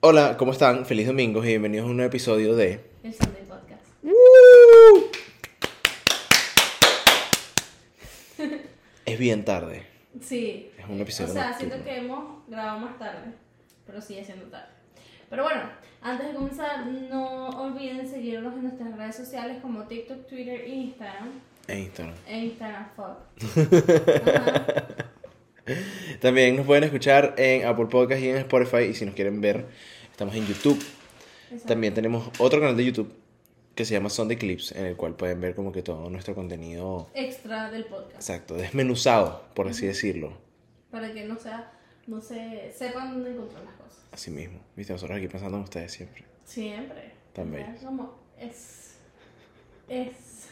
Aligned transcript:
Hola, 0.00 0.36
¿cómo 0.36 0.52
están? 0.52 0.86
Feliz 0.86 1.06
domingo 1.06 1.42
y 1.44 1.48
bienvenidos 1.48 1.86
a 1.86 1.90
un 1.90 1.96
nuevo 1.96 2.08
episodio 2.08 2.54
de... 2.54 2.80
El 3.02 3.14
Sunday 3.14 3.42
Podcast. 3.48 3.84
Es 9.04 9.18
bien 9.18 9.44
tarde. 9.44 9.86
Sí. 10.20 10.70
Es 10.78 10.86
un 10.88 11.00
episodio 11.00 11.30
O 11.30 11.32
sea, 11.34 11.48
nocturno. 11.50 11.74
siento 11.74 11.84
que 11.88 11.96
hemos 11.98 12.46
grabado 12.48 12.80
más 12.80 12.98
tarde, 12.98 13.32
pero 13.86 14.00
sigue 14.00 14.24
siendo 14.24 14.46
tarde. 14.46 14.68
Pero 15.30 15.42
bueno, 15.44 15.62
antes 16.00 16.28
de 16.28 16.34
comenzar, 16.34 16.86
no 16.86 17.48
olviden 17.48 18.06
seguirnos 18.08 18.54
en 18.54 18.62
nuestras 18.62 18.96
redes 18.96 19.16
sociales 19.16 19.58
como 19.60 19.84
TikTok, 19.84 20.26
Twitter 20.26 20.60
e 20.60 20.68
Instagram. 20.68 21.28
En 21.66 21.78
Instagram. 21.80 22.14
E 22.26 22.38
Instagram, 22.38 22.88
fuck. 22.96 23.18
Ajá. 24.36 24.66
También 26.20 26.56
nos 26.56 26.66
pueden 26.66 26.84
escuchar 26.84 27.34
en 27.38 27.66
Apple 27.66 27.86
Podcast 27.86 28.20
y 28.22 28.28
en 28.28 28.36
Spotify. 28.38 28.84
Y 28.90 28.94
si 28.94 29.04
nos 29.06 29.14
quieren 29.14 29.40
ver, 29.40 29.66
estamos 30.10 30.34
en 30.34 30.46
YouTube. 30.46 30.78
Exacto. 31.44 31.66
También 31.68 31.94
tenemos 31.94 32.30
otro 32.38 32.60
canal 32.60 32.76
de 32.76 32.84
YouTube 32.84 33.12
que 33.74 33.84
se 33.84 33.94
llama 33.94 34.10
Sunday 34.10 34.36
Clips, 34.36 34.72
en 34.72 34.86
el 34.86 34.96
cual 34.96 35.14
pueden 35.14 35.40
ver 35.40 35.54
como 35.54 35.70
que 35.70 35.82
todo 35.82 36.10
nuestro 36.10 36.34
contenido 36.34 37.08
Extra 37.14 37.70
del 37.70 37.84
podcast. 37.84 38.14
exacto, 38.16 38.54
desmenuzado, 38.54 39.44
por 39.54 39.68
así 39.68 39.86
decirlo. 39.86 40.32
Para 40.90 41.12
que 41.12 41.24
no 41.24 41.38
sea, 41.38 41.70
no 42.08 42.20
se 42.20 42.72
sepan 42.76 43.12
dónde 43.12 43.30
encontrar 43.30 43.62
las 43.64 43.74
cosas. 43.74 44.04
Así 44.10 44.32
mismo. 44.32 44.58
Viste, 44.74 44.92
nosotros 44.92 45.16
aquí 45.18 45.28
pensando 45.28 45.58
en 45.58 45.62
ustedes 45.62 45.92
siempre. 45.92 46.24
Siempre. 46.44 47.12
Tan 47.32 47.54
O 47.54 47.56
sea, 47.56 47.76
como 47.84 48.18
es. 48.40 48.96
Es. 49.88 50.48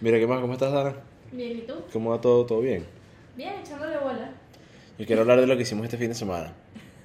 Mira, 0.00 0.18
¿qué 0.18 0.26
más? 0.26 0.40
¿Cómo 0.40 0.54
estás, 0.54 0.72
Dana? 0.72 0.96
Bien, 1.30 1.58
¿y 1.58 1.60
tú? 1.62 1.74
¿Cómo 1.92 2.10
va 2.10 2.20
todo? 2.20 2.44
¿Todo 2.44 2.60
bien? 2.60 2.84
Bien, 3.36 3.54
echándole 3.60 3.98
bola. 3.98 4.32
Yo 5.00 5.06
quiero 5.06 5.22
hablar 5.22 5.40
de 5.40 5.46
lo 5.46 5.56
que 5.56 5.62
hicimos 5.62 5.84
este 5.84 5.96
fin 5.96 6.08
de 6.08 6.14
semana. 6.14 6.52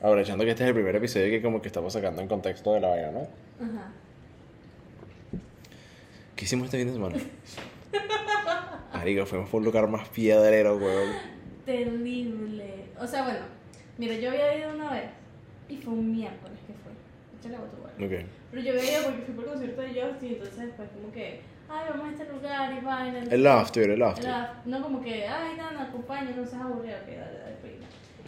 Aprovechando 0.02 0.44
que 0.44 0.50
este 0.50 0.64
es 0.64 0.68
el 0.68 0.76
primer 0.76 0.98
episodio 0.98 1.30
que 1.30 1.42
como 1.42 1.62
que 1.62 1.70
estamos 1.70 1.94
sacando 1.94 2.22
en 2.22 2.28
contexto 2.28 2.74
de 2.74 2.82
la 2.82 2.90
vaina, 2.90 3.12
¿no? 3.12 3.22
Ajá. 3.22 3.94
¿Qué 6.36 6.44
hicimos 6.44 6.66
este 6.66 6.78
fin 6.80 6.88
de 6.88 6.94
semana? 6.94 7.16
Marico, 8.94 9.26
fuimos 9.26 9.50
por 9.50 9.60
un 9.60 9.66
lugar 9.68 9.88
más 9.88 10.10
piedrero, 10.10 10.76
weón. 10.76 11.14
Terrible. 11.66 12.90
O 13.00 13.08
sea, 13.08 13.24
bueno, 13.24 13.40
mira, 13.98 14.16
yo 14.16 14.30
había 14.30 14.58
ido 14.58 14.74
una 14.76 14.92
vez 14.92 15.12
y 15.70 15.78
fue 15.78 15.94
un 15.94 16.12
miércoles 16.12 16.60
que 16.68 16.74
fue. 16.74 16.92
Échale 17.40 17.56
agua 17.56 17.70
a 17.70 17.98
tu. 17.98 18.04
Ok. 18.04 18.26
Pero 18.52 18.62
yo 18.62 18.72
había 18.74 18.92
ido 18.92 19.04
porque 19.06 19.22
fui 19.22 19.36
por 19.36 19.46
el 19.46 19.50
concierto 19.52 19.82
de 19.82 19.88
Justin, 19.88 20.34
entonces 20.34 20.58
después 20.58 20.90
como 20.90 21.14
que, 21.14 21.40
ay, 21.70 21.86
vamos 21.92 22.10
a 22.10 22.12
este 22.12 22.34
lugar 22.34 22.74
y 22.74 22.84
vaina. 22.84 23.20
no 23.22 23.26
sé 23.26 23.36
El 23.36 23.48
after, 23.48 23.90
el 23.90 24.04
after. 24.04 24.34
No 24.66 24.84
como 24.84 25.02
que, 25.02 25.26
ay, 25.26 25.56
Dana, 25.56 25.84
acompaña, 25.84 26.32
no 26.36 26.46
seas 26.46 26.62
aburrido, 26.62 26.98
que 27.06 27.16
dale, 27.16 27.40
dale, 27.40 27.56
pena. 27.64 27.85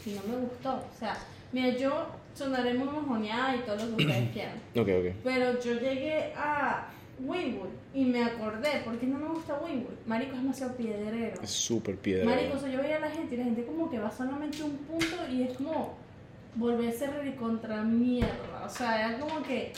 Y 0.08 0.12
no 0.12 0.22
me 0.24 0.40
gustó. 0.46 0.76
O 0.76 1.00
sea, 1.00 1.18
mira, 1.52 1.78
yo 1.78 2.08
sonaré 2.34 2.74
muy 2.74 2.88
mojoneada 2.88 3.56
y 3.56 3.60
todo 3.60 3.76
lo 3.76 3.98
que 3.98 4.04
ustedes 4.06 4.30
quieran. 4.34 4.56
Ok, 4.76 4.88
ok. 4.88 5.16
Pero 5.24 5.60
yo 5.60 5.74
llegué 5.74 6.34
a 6.36 6.88
Wynwood 7.20 7.70
y 7.94 8.06
me 8.06 8.24
acordé, 8.24 8.82
¿por 8.86 8.98
qué 8.98 9.08
no 9.08 9.20
me 9.20 9.28
gusta 9.28 9.60
Wynwood? 9.64 9.96
Marico 10.06 10.36
es 10.36 10.42
demasiado 10.42 10.76
piedrero. 10.76 11.42
Es 11.42 11.50
súper 11.50 11.98
piedrero. 11.98 12.30
Marico, 12.30 12.56
o 12.56 12.60
sea, 12.60 12.70
yo 12.70 12.82
veía 12.82 12.98
a 12.98 13.02
la 13.02 13.10
gente 13.10 13.36
y 13.36 13.38
la 13.38 13.44
gente 13.44 13.66
como 13.66 13.90
que 13.90 14.00
va 14.00 14.10
solamente 14.12 14.64
un 14.64 14.78
punto 14.78 15.16
y 15.30 15.44
es 15.44 15.58
como 15.58 15.96
volverse 16.56 17.08
contra 17.40 17.84
mierda. 17.84 18.64
O 18.66 18.70
sea, 18.70 19.10
era 19.10 19.20
como 19.20 19.44
que 19.44 19.74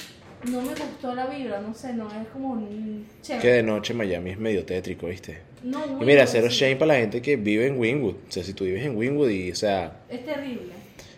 no 0.45 0.62
me 0.62 0.70
gustó 0.70 1.14
la 1.16 1.28
vibra, 1.28 1.59
no 1.62 1.73
sé, 1.73 1.94
no, 1.94 2.08
es 2.08 2.28
como 2.32 2.52
un 2.54 3.06
chévere. 3.22 3.42
Que 3.42 3.48
de 3.56 3.64
noche 3.64 3.94
Miami 3.94 4.32
es 4.32 4.38
medio 4.40 4.64
tétrico, 4.66 5.08
¿viste? 5.08 5.40
No, 5.64 6.02
Y 6.02 6.06
mira, 6.06 6.26
cero 6.28 6.48
sí, 6.50 6.58
shame 6.59 6.76
para 6.78 6.94
la 6.94 7.00
gente 7.00 7.22
que 7.22 7.36
vive 7.36 7.68
en 7.68 7.78
Wynwood. 7.78 8.16
O 8.30 8.31
sea, 8.31 8.44
si 8.44 8.54
tú 8.54 8.64
vives 8.64 8.86
en 8.86 8.96
Wynwood 8.96 9.30
y, 9.30 9.52
o 9.52 9.56
sea, 9.56 9.98
Es 10.09 10.23
terrible. 10.26 10.72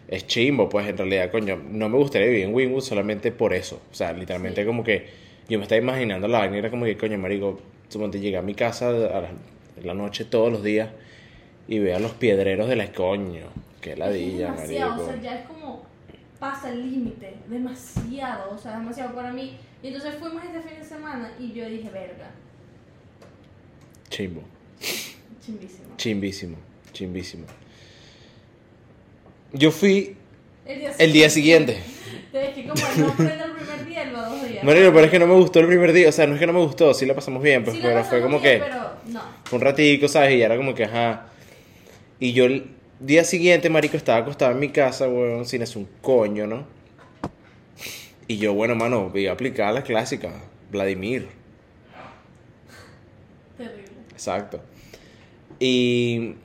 es 0.07 0.25
chimbo, 0.27 0.67
pues 0.67 0.87
en 0.87 0.97
realidad, 0.97 1.29
coño, 1.31 1.57
no 1.69 1.87
me 1.89 1.97
gustaría 1.97 2.27
vivir 2.27 2.45
en 2.45 2.53
Wynwood 2.53 2.81
solamente 2.81 3.31
por 3.31 3.53
eso. 3.53 3.79
O 3.91 3.93
sea, 3.93 4.13
literalmente 4.13 4.61
Sí. 4.61 4.67
como 4.67 4.83
que 4.83 5.05
yo 5.47 5.59
me 5.59 5.63
estaba 5.65 5.79
imaginando 5.81 6.27
la 6.27 6.39
vaina, 6.39 6.57
era 6.57 6.69
como 6.71 6.85
que, 6.85 6.97
coño, 6.97 7.17
marico, 7.19 7.59
suponte 7.89 8.19
llegué 8.19 8.37
a 8.37 8.41
mi 8.41 8.55
casa 8.55 8.89
a 8.89 9.29
la, 9.83 9.93
noche 9.93 10.25
todos 10.25 10.51
los 10.51 10.63
días 10.63 10.89
y 11.67 11.77
veo 11.79 11.95
a 11.95 11.99
los 11.99 12.13
piedreros 12.13 12.67
de 12.69 12.75
la 12.75 12.91
coño. 12.91 13.45
Qué 13.81 13.91
Es 13.93 13.99
ladilla, 13.99 14.51
demasiado, 14.51 14.89
marico. 14.89 15.03
o 15.03 15.05
sea, 15.13 15.21
ya 15.21 15.39
es 15.39 15.45
como 15.47 15.85
pasa 16.41 16.71
el 16.71 16.81
límite, 16.91 17.35
demasiado, 17.47 18.51
o 18.51 18.57
sea, 18.57 18.79
demasiado 18.79 19.13
para 19.13 19.31
mí. 19.31 19.57
Y 19.83 19.87
entonces 19.87 20.15
fuimos 20.15 20.43
este 20.43 20.59
fin 20.67 20.79
de 20.79 20.83
semana 20.85 21.31
y 21.39 21.53
yo 21.53 21.69
dije, 21.69 21.87
verga, 21.91 22.31
Chimbo. 24.09 24.41
chimbísimo. 25.39 25.95
Chimbísimo, 25.97 26.57
chimbísimo. 26.93 27.45
Yo 29.53 29.69
fui 29.69 30.17
El 30.65 30.79
día 30.79 30.91
el 30.97 31.13
día 31.13 31.29
siguiente. 31.29 31.77
Es 32.33 32.55
que 32.55 32.67
como 32.67 32.81
no 32.97 33.07
el 33.07 33.51
primer 33.51 33.85
día, 33.85 34.11
va 34.11 34.29
dos 34.29 34.47
días. 34.47 34.63
Pero 34.65 34.99
es 34.99 35.11
que 35.11 35.19
no 35.19 35.27
me 35.27 35.35
gustó 35.35 35.59
el 35.59 35.67
primer 35.67 35.93
día. 35.93 36.09
O 36.09 36.11
sea, 36.11 36.25
no 36.25 36.33
es 36.33 36.39
que 36.39 36.47
no 36.47 36.53
me 36.53 36.59
gustó, 36.59 36.93
sí 36.95 37.05
la 37.05 37.13
pasamos 37.13 37.43
bien, 37.43 37.63
pues, 37.63 37.75
Sí 37.75 37.83
pero 37.83 38.03
fue 38.03 38.19
como 38.21 38.39
bien, 38.39 38.59
que 38.61 38.65
Pero 38.65 38.95
no. 39.09 39.21
fue 39.43 39.59
un 39.59 39.65
ratico, 39.65 40.07
¿sabes? 40.07 40.33
Y 40.33 40.39
ya 40.39 40.47
era 40.47 40.57
como 40.57 40.73
que, 40.73 40.85
ajá. 40.85 41.27
Y 42.19 42.33
yo 42.33 42.45
el 42.45 42.80
día 43.01 43.23
siguiente, 43.23 43.69
marico, 43.69 43.97
estaba 43.97 44.19
acostado 44.19 44.51
en 44.51 44.59
mi 44.59 44.69
casa, 44.69 45.09
weón, 45.09 45.45
sin 45.45 45.61
hacer 45.63 45.77
un 45.79 45.87
coño, 46.01 46.47
¿no? 46.47 46.65
Y 48.27 48.37
yo, 48.37 48.53
bueno, 48.53 48.75
mano, 48.75 49.09
voy 49.09 49.27
a 49.27 49.33
aplicar 49.33 49.73
la 49.73 49.83
clásica. 49.83 50.31
Vladimir. 50.71 51.27
Terrible. 53.57 53.83
Exacto. 54.11 54.61
Y 55.59 56.35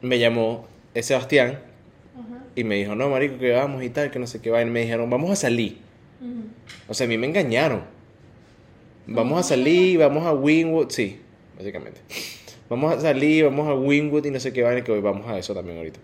me 0.00 0.18
llamó 0.18 0.66
Sebastián 0.98 1.60
Ajá. 2.14 2.44
y 2.56 2.64
me 2.64 2.76
dijo, 2.76 2.94
no, 2.94 3.10
marico, 3.10 3.38
que 3.38 3.52
vamos 3.52 3.82
y 3.82 3.90
tal, 3.90 4.10
que 4.10 4.18
no 4.18 4.26
sé 4.26 4.40
qué 4.40 4.50
vaina. 4.50 4.70
Me 4.70 4.80
dijeron, 4.80 5.10
vamos 5.10 5.30
a 5.30 5.36
salir. 5.36 5.78
O 6.88 6.94
sea, 6.94 7.06
a 7.06 7.08
mí 7.08 7.18
me 7.18 7.26
engañaron. 7.26 7.82
Vamos 9.06 9.40
a 9.40 9.42
salir, 9.42 9.98
vamos 9.98 10.24
a 10.24 10.32
Winwood, 10.32 10.90
sí, 10.90 11.20
básicamente. 11.56 12.00
Vamos 12.72 12.94
a 12.94 13.00
salir, 13.02 13.44
vamos 13.44 13.68
a 13.68 13.74
Winwood 13.74 14.24
y 14.24 14.30
no 14.30 14.40
sé 14.40 14.50
qué 14.50 14.62
vaina, 14.62 14.82
que 14.82 14.90
hoy 14.90 15.02
vamos 15.02 15.28
a 15.28 15.36
eso 15.36 15.52
también 15.52 15.76
ahorita. 15.76 16.00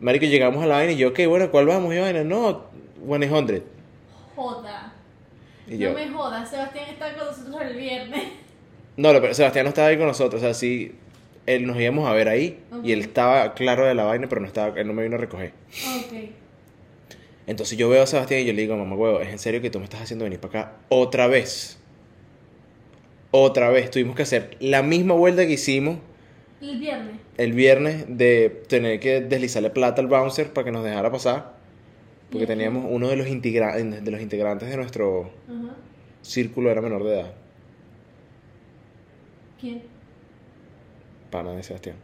Marico, 0.00 0.24
llegamos 0.24 0.64
a 0.64 0.66
la 0.66 0.76
vaina 0.76 0.94
y 0.94 0.96
yo, 0.96 1.10
ok, 1.10 1.26
bueno, 1.28 1.50
¿cuál 1.50 1.66
vamos? 1.66 1.94
Y 1.94 1.98
vaina, 1.98 2.24
no, 2.24 2.62
100. 3.06 3.62
Joda. 4.34 4.94
Y 5.68 5.76
yo, 5.76 5.90
No 5.90 5.96
me 5.96 6.08
jodas, 6.08 6.48
Sebastián 6.48 6.86
está 6.88 7.14
con 7.14 7.26
nosotros 7.26 7.60
el 7.60 7.76
viernes. 7.76 8.22
no, 8.96 9.12
pero 9.12 9.34
Sebastián 9.34 9.66
no 9.66 9.68
estaba 9.68 9.88
ahí 9.88 9.98
con 9.98 10.06
nosotros, 10.06 10.40
o 10.42 10.44
sea, 10.46 10.54
sí, 10.54 10.94
él 11.44 11.66
nos 11.66 11.78
íbamos 11.78 12.08
a 12.08 12.14
ver 12.14 12.30
ahí 12.30 12.60
y 12.82 12.92
él 12.92 13.00
estaba 13.00 13.52
claro 13.52 13.84
de 13.84 13.94
la 13.94 14.04
vaina, 14.04 14.26
pero 14.26 14.40
no 14.40 14.46
estaba, 14.46 14.80
él 14.80 14.86
no 14.86 14.94
me 14.94 15.02
vino 15.02 15.16
a 15.16 15.18
recoger. 15.18 15.52
Ok. 15.98 16.30
Entonces 17.46 17.76
yo 17.76 17.90
veo 17.90 18.04
a 18.04 18.06
Sebastián 18.06 18.40
y 18.40 18.46
yo 18.46 18.54
le 18.54 18.62
digo, 18.62 18.74
mamá 18.74 18.96
huevo, 18.96 19.20
¿es 19.20 19.28
en 19.28 19.38
serio 19.38 19.60
que 19.60 19.68
tú 19.68 19.80
me 19.80 19.84
estás 19.84 20.00
haciendo 20.00 20.24
venir 20.24 20.40
para 20.40 20.60
acá 20.60 20.72
otra 20.88 21.26
vez? 21.26 21.78
Otra 23.36 23.68
vez, 23.68 23.90
tuvimos 23.90 24.14
que 24.14 24.22
hacer 24.22 24.56
la 24.60 24.84
misma 24.84 25.14
vuelta 25.14 25.44
que 25.44 25.54
hicimos 25.54 25.98
El 26.60 26.78
viernes. 26.78 27.16
el 27.36 27.52
viernes 27.52 28.04
de 28.08 28.62
tener 28.68 29.00
que 29.00 29.20
deslizarle 29.22 29.70
plata 29.70 30.00
al 30.00 30.06
bouncer 30.06 30.52
para 30.52 30.64
que 30.66 30.70
nos 30.70 30.84
dejara 30.84 31.10
pasar. 31.10 31.52
Porque 32.30 32.46
teníamos 32.46 32.86
uno 32.88 33.08
de 33.08 33.16
los, 33.16 33.26
integra- 33.26 33.74
de 33.74 34.10
los 34.12 34.20
integrantes 34.20 34.70
de 34.70 34.76
nuestro 34.76 35.30
círculo 36.22 36.70
era 36.70 36.80
menor 36.80 37.02
de 37.02 37.14
edad, 37.14 37.32
¿Quién? 39.60 39.82
pana 41.30 41.52
de 41.54 41.62
Sebastián. 41.64 41.96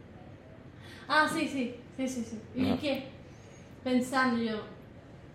Ah, 1.07 1.29
sí, 1.33 1.47
sí. 1.47 1.75
Sí, 1.97 2.07
sí, 2.09 2.25
sí. 2.29 2.37
¿Y 2.61 2.65
Ajá. 2.71 2.77
qué? 2.81 3.03
Pensando 3.85 4.43
yo. 4.43 4.57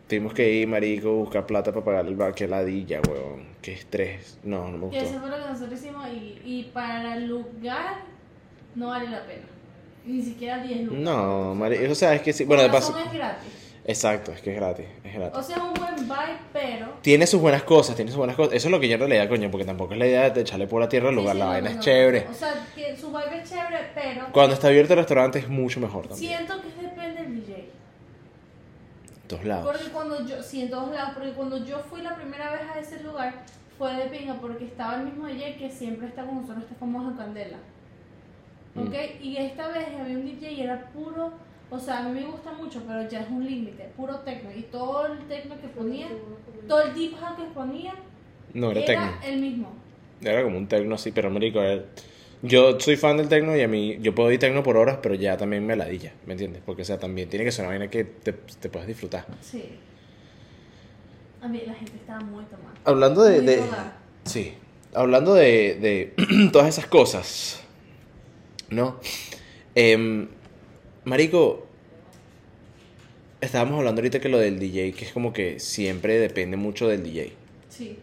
Tuvimos 0.09 0.35
que 0.35 0.53
ir, 0.53 0.69
marico, 0.69 1.11
buscar 1.15 1.47
plata 1.47 1.73
para 1.73 1.85
pagar 1.85 2.07
el 2.07 2.17
bar. 2.17 2.35
Qué 2.35 2.47
ladilla, 2.47 3.01
weón. 3.09 3.56
Qué 3.67 3.73
estrés. 3.73 4.39
No, 4.45 4.69
no 4.69 4.79
me 4.79 4.97
eso 4.97 5.07
gustó. 5.07 5.21
fue 5.23 5.31
lo 5.31 5.45
que 5.45 5.51
nosotros 5.51 5.81
hicimos 5.81 6.07
y, 6.07 6.41
y 6.45 6.71
para 6.73 7.17
el 7.17 7.27
lugar 7.27 7.97
no 8.77 8.87
vale 8.91 9.11
la 9.11 9.27
pena. 9.27 9.43
Ni 10.05 10.23
siquiera 10.23 10.63
10 10.63 10.83
lucas. 10.83 11.01
No, 11.01 11.53
marico, 11.57 11.91
o 11.91 11.95
sea, 11.97 12.15
es 12.15 12.23
que 12.23 12.33
sí. 12.33 12.45
Bueno, 12.45 12.63
de 12.63 12.71
paso. 12.71 12.97
es 12.97 13.13
gratis. 13.13 13.53
Exacto, 13.85 14.31
es 14.31 14.41
que 14.41 14.51
es 14.51 14.57
gratis, 14.57 14.87
es 15.03 15.15
gratis. 15.15 15.37
O 15.37 15.43
sea, 15.43 15.57
es 15.57 15.63
un 15.63 15.75
buen 15.75 15.97
vibe, 15.97 16.39
pero. 16.53 16.87
Tiene 17.03 17.27
sus 17.27 17.41
buenas 17.41 17.65
cosas, 17.65 17.97
tiene 17.97 18.13
sus 18.13 18.19
buenas 18.19 18.37
cosas. 18.37 18.55
Eso 18.55 18.69
es 18.69 18.71
lo 18.73 18.79
que 18.79 18.87
yo 18.87 18.95
en 18.95 19.01
realidad, 19.01 19.29
coño, 19.29 19.51
porque 19.51 19.65
tampoco 19.65 19.95
es 19.95 19.99
la 19.99 20.07
idea 20.07 20.31
de 20.31 20.41
echarle 20.43 20.69
por 20.69 20.81
la 20.81 20.89
tierra 20.89 21.09
al 21.09 21.17
lugar. 21.17 21.33
sí, 21.35 21.39
la 21.41 21.45
no, 21.47 21.51
vaina 21.51 21.65
no, 21.65 21.71
es 21.71 21.77
no. 21.79 21.83
chévere. 21.83 22.27
O 22.31 22.35
sea, 22.35 22.67
que 22.73 22.97
su 22.97 23.09
vibe 23.09 23.39
es 23.43 23.49
chévere, 23.51 23.79
pero. 23.97 24.27
Cuando 24.31 24.55
está 24.55 24.69
abierto 24.69 24.93
el 24.93 24.99
restaurante 25.01 25.41
es 25.41 25.49
mucho 25.49 25.81
mejor 25.81 26.07
también. 26.07 26.37
Siento 26.37 26.55
que 26.63 26.69
DJ. 26.69 26.86
En 26.86 26.86
todos 29.27 29.45
lados. 29.45 29.67
Porque 29.67 29.91
cuando 29.93 30.27
yo, 30.27 30.43
sí, 30.43 30.63
en 30.63 30.71
todos 30.71 30.91
lados, 30.95 31.13
porque 31.15 31.31
cuando 31.33 31.65
yo 31.65 31.79
fui 31.81 32.03
la 32.03 32.15
primera 32.17 32.53
vez 32.53 32.63
a 32.75 32.79
ese 32.79 33.03
lugar 33.03 33.35
fue 33.79 33.95
de 33.95 34.05
pinga 34.07 34.35
porque 34.35 34.65
estaba 34.65 34.97
el 34.97 35.05
mismo 35.05 35.27
DJ 35.27 35.57
que 35.57 35.71
siempre 35.71 36.09
está 36.09 36.25
con 36.25 36.37
nosotros, 36.41 36.65
este 36.65 36.75
famoso 36.77 37.17
Candela. 37.17 37.59
¿Ok? 38.77 38.95
Y 39.23 39.37
esta 39.39 39.69
vez 39.69 39.87
había 39.99 40.19
un 40.19 40.25
DJ 40.27 40.53
y 40.53 40.61
era 40.61 40.91
puro, 40.93 41.33
o 41.71 41.79
sea, 41.79 42.01
a 42.01 42.03
mí 42.03 42.21
me 42.21 42.27
gusta 42.27 42.53
mucho, 42.53 42.83
pero 42.87 43.09
ya 43.09 43.21
es 43.23 43.29
un 43.31 43.45
límite, 43.45 43.91
puro 43.97 44.17
techno. 44.21 44.51
Y 44.55 44.63
todo 44.63 45.07
el 45.07 45.19
techno 45.29 45.59
que 45.61 45.69
ponía, 45.69 46.09
todo 46.69 46.83
el 46.83 46.95
deep 46.95 47.17
house 47.19 47.37
que 47.39 47.45
ponía, 47.55 47.95
No, 48.53 48.71
era 48.73 48.81
era 48.81 49.19
el 49.25 49.41
mismo. 49.41 49.69
Era 50.21 50.43
como 50.43 50.59
un 50.59 50.67
tecno 50.67 50.95
así, 50.95 51.11
pero 51.13 51.31
marico, 51.31 51.61
era- 51.61 51.85
yo 52.43 52.79
soy 52.81 52.97
fan 52.97 53.17
del 53.17 53.29
tecno 53.29 53.57
y 53.57 53.63
a 53.63 53.69
mí, 53.69 53.99
yo 54.01 54.15
puedo 54.15 54.31
ir 54.31 54.39
tecno 54.39 54.63
por 54.63 54.77
horas, 54.77 54.99
pero 55.03 55.15
ya 55.15 55.37
también 55.37 55.67
me 55.67 55.77
ladilla, 55.77 56.13
¿me 56.27 56.33
entiendes? 56.35 56.63
Porque, 56.65 56.83
o 56.83 56.85
sea, 56.85 56.99
también 56.99 57.29
tiene 57.29 57.45
que 57.45 57.53
ser 57.53 57.65
una 57.65 57.71
vaina 57.71 57.89
que 57.91 58.05
te, 58.05 58.33
te 58.33 58.69
puedas 58.69 58.87
disfrutar. 58.87 59.27
Sí. 59.41 59.65
A 61.43 61.49
mí 61.49 61.63
la 61.67 61.75
gente 61.75 61.93
estaba 61.97 62.21
muy 62.21 62.45
tomada. 62.45 62.75
Hablando 62.85 63.23
de... 63.23 63.41
De- 63.41 63.63
sí. 64.25 64.55
Hablando 64.95 65.35
de, 65.35 66.13
de 66.17 66.51
todas 66.53 66.69
esas 66.69 66.87
cosas. 66.87 67.61
¿No? 68.71 68.99
Em, 69.75 70.27
marico, 71.05 71.67
estábamos 73.41 73.79
hablando 73.79 74.01
ahorita 74.01 74.21
que 74.21 74.29
lo 74.29 74.39
del 74.39 74.59
DJ, 74.59 74.93
que 74.93 75.05
es 75.05 75.13
como 75.13 75.33
que 75.33 75.61
siempre 75.61 76.19
depende 76.19 76.57
mucho 76.57 76.89
del 76.89 77.03
DJ. 77.05 77.33
Sí. 77.69 77.99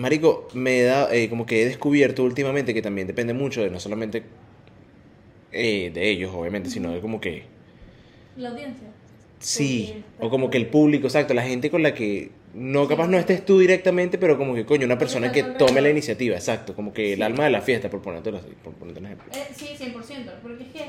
Marico, 0.00 0.48
me 0.54 0.82
da, 0.82 1.14
eh, 1.14 1.28
como 1.28 1.46
que 1.46 1.62
he 1.62 1.66
descubierto 1.66 2.24
últimamente 2.24 2.74
que 2.74 2.82
también 2.82 3.06
depende 3.06 3.34
mucho 3.34 3.62
de 3.62 3.70
no 3.70 3.78
solamente 3.78 4.22
eh, 5.52 5.90
de 5.92 6.10
ellos, 6.10 6.32
obviamente, 6.34 6.70
sino 6.70 6.90
de 6.90 7.00
como 7.00 7.20
que, 7.20 7.44
La 8.36 8.50
audiencia. 8.50 8.88
sí, 9.38 10.02
o 10.18 10.30
como 10.30 10.50
que 10.50 10.58
el 10.58 10.66
público, 10.66 11.06
exacto, 11.06 11.34
la 11.34 11.42
gente 11.42 11.70
con 11.70 11.82
la 11.82 11.92
que 11.94 12.30
no, 12.54 12.88
capaz 12.88 13.08
no 13.08 13.18
estés 13.18 13.44
tú 13.44 13.58
directamente, 13.58 14.18
pero 14.18 14.38
como 14.38 14.54
que, 14.54 14.64
coño, 14.64 14.86
una 14.86 14.98
persona 14.98 15.30
que 15.30 15.42
tome 15.42 15.80
la 15.80 15.90
iniciativa, 15.90 16.34
exacto, 16.34 16.74
como 16.74 16.92
que 16.92 17.12
el 17.12 17.22
alma 17.22 17.44
de 17.44 17.50
la 17.50 17.60
fiesta, 17.60 17.90
por 17.90 18.00
ponerte, 18.00 18.32
por 18.32 18.72
ponerte 18.74 19.00
un 19.00 19.06
ejemplo. 19.06 19.26
Eh, 19.32 19.48
sí, 19.54 19.76
100%, 19.78 20.40
porque 20.42 20.64
es 20.64 20.68
que 20.70 20.82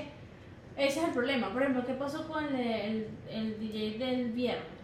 ese 0.77 0.99
es 0.99 1.05
el 1.05 1.11
problema. 1.11 1.51
Por 1.51 1.61
ejemplo, 1.61 1.85
¿qué 1.85 1.93
pasó 1.93 2.27
con 2.27 2.55
el, 2.55 3.05
el, 3.29 3.59
el 3.59 3.59
DJ 3.59 3.97
del 3.99 4.31
viernes? 4.31 4.80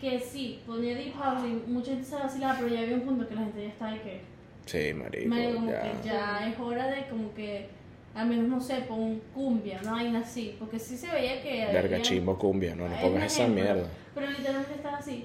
Que 0.00 0.18
sí, 0.18 0.60
ponía 0.66 0.94
Deep 0.94 1.14
House 1.14 1.42
y 1.44 1.70
mucha 1.70 1.90
gente 1.90 2.04
se 2.06 2.16
vacilaba, 2.16 2.56
pero 2.58 2.68
ya 2.74 2.80
había 2.80 2.94
un 2.94 3.02
punto 3.02 3.28
que 3.28 3.34
la 3.34 3.42
gente 3.42 3.62
ya 3.62 3.68
estaba 3.68 3.92
de 3.92 4.00
que, 4.00 4.20
Sí, 4.66 4.94
marico, 4.94 5.28
marico, 5.28 5.54
como 5.54 5.70
ya. 5.70 5.82
que 5.82 5.90
ya 6.08 6.48
es 6.48 6.58
hora 6.58 6.86
de 6.86 7.06
como 7.08 7.34
que, 7.34 7.68
al 8.14 8.28
menos 8.28 8.48
no 8.48 8.60
sé, 8.60 8.76
pon 8.88 9.20
cumbia, 9.34 9.78
una 9.82 9.92
vaina 9.92 10.20
así, 10.20 10.56
porque 10.58 10.78
sí 10.78 10.96
se 10.96 11.10
veía 11.10 11.42
que... 11.42 11.66
Verga, 11.72 12.00
chimbo, 12.00 12.38
cumbia, 12.38 12.74
no, 12.74 12.88
no 12.88 12.96
pongas 13.00 13.24
esa 13.24 13.42
ejemplo, 13.42 13.62
mierda. 13.62 13.88
Pero 14.14 14.30
literalmente 14.30 14.74
estaba 14.74 14.96
así, 14.98 15.24